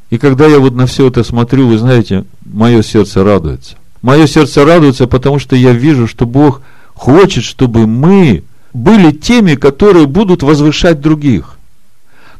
[0.09, 3.75] И когда я вот на все это смотрю, вы знаете, мое сердце радуется.
[4.01, 6.61] Мое сердце радуется, потому что я вижу, что Бог
[6.93, 8.43] хочет, чтобы мы
[8.73, 11.56] были теми, которые будут возвышать других.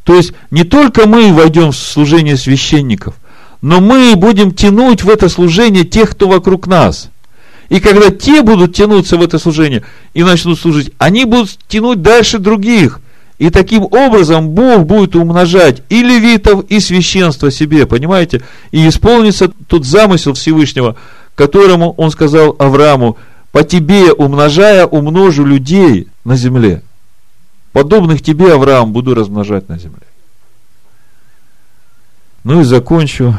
[0.08, 3.14] То есть не только мы войдем в служение священников,
[3.60, 7.10] но мы будем тянуть в это служение тех, кто вокруг нас.
[7.68, 9.82] И когда те будут тянуться в это служение
[10.14, 13.00] и начнут служить, они будут тянуть дальше других.
[13.36, 18.40] И таким образом Бог будет умножать и левитов, и священство себе, понимаете?
[18.70, 20.96] И исполнится тот замысел Всевышнего,
[21.34, 23.18] которому он сказал Аврааму,
[23.52, 26.82] по тебе умножая, умножу людей на земле.
[27.72, 30.06] Подобных тебе, Авраам, буду размножать на земле.
[32.44, 33.36] Ну и закончу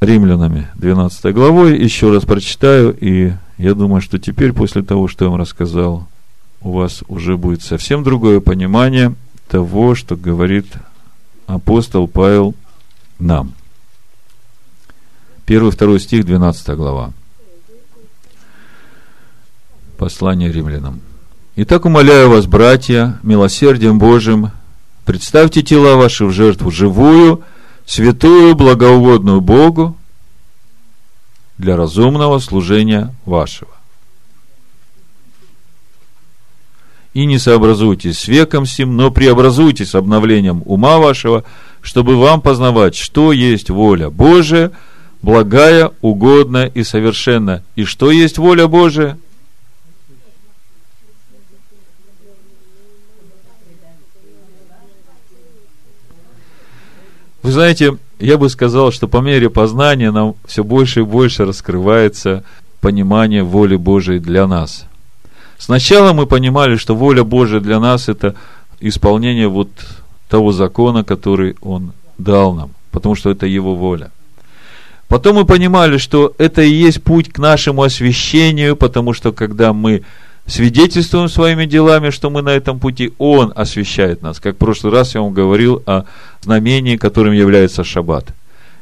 [0.00, 1.78] римлянами 12 главой.
[1.78, 6.08] Еще раз прочитаю, и я думаю, что теперь, после того, что я вам рассказал,
[6.62, 9.14] у вас уже будет совсем другое понимание
[9.48, 10.66] того, что говорит
[11.46, 12.54] апостол Павел
[13.18, 13.52] нам.
[15.44, 17.12] Первый, второй стих, 12 глава.
[19.98, 21.00] Послание римлянам.
[21.62, 24.50] Итак, умоляю вас, братья, милосердием Божьим,
[25.04, 27.42] представьте тела ваши в жертву живую,
[27.84, 29.94] святую, благоугодную Богу
[31.58, 33.72] для разумного служения вашего.
[37.12, 41.44] И не сообразуйтесь с веком сим, но преобразуйтесь обновлением ума вашего,
[41.82, 44.70] чтобы вам познавать, что есть воля Божия,
[45.20, 47.62] благая, угодная и совершенная.
[47.76, 49.18] И что есть воля Божия–
[57.42, 62.44] Вы знаете, я бы сказал, что по мере познания нам все больше и больше раскрывается
[62.80, 64.86] понимание воли Божией для нас.
[65.58, 68.34] Сначала мы понимали, что воля Божия для нас– это
[68.80, 69.70] исполнение вот
[70.28, 74.10] того закона, который Он дал нам, потому что это Его воля.
[75.08, 80.02] Потом мы понимали, что это и есть путь к нашему освящению, потому что когда мы
[80.50, 84.40] свидетельствуем своими делами, что мы на этом пути, Он освящает нас.
[84.40, 86.04] Как в прошлый раз я вам говорил о
[86.42, 88.26] знамении, которым является шаббат.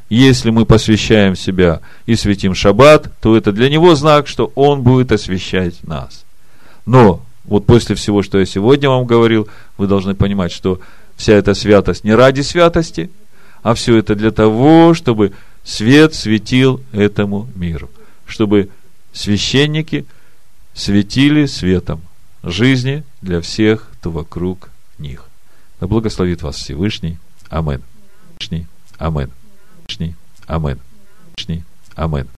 [0.09, 5.11] Если мы посвящаем себя и светим шаббат, то это для Него знак, что Он будет
[5.11, 6.25] освящать нас.
[6.87, 9.47] Но, вот после всего, что я сегодня вам говорил,
[9.77, 10.79] вы должны понимать, что
[11.15, 13.11] вся эта святость не ради святости,
[13.61, 17.91] а все это для того, чтобы свет светил этому миру.
[18.25, 18.69] Чтобы
[19.13, 20.07] священники–
[20.79, 22.01] светили светом
[22.41, 25.25] жизни для всех, кто вокруг них.
[25.81, 27.17] Да благословит вас Всевышний.
[27.49, 27.83] Амин.
[28.39, 28.67] Амин.
[28.97, 29.31] Амин.
[30.47, 30.79] Амин.
[31.95, 32.27] Амин.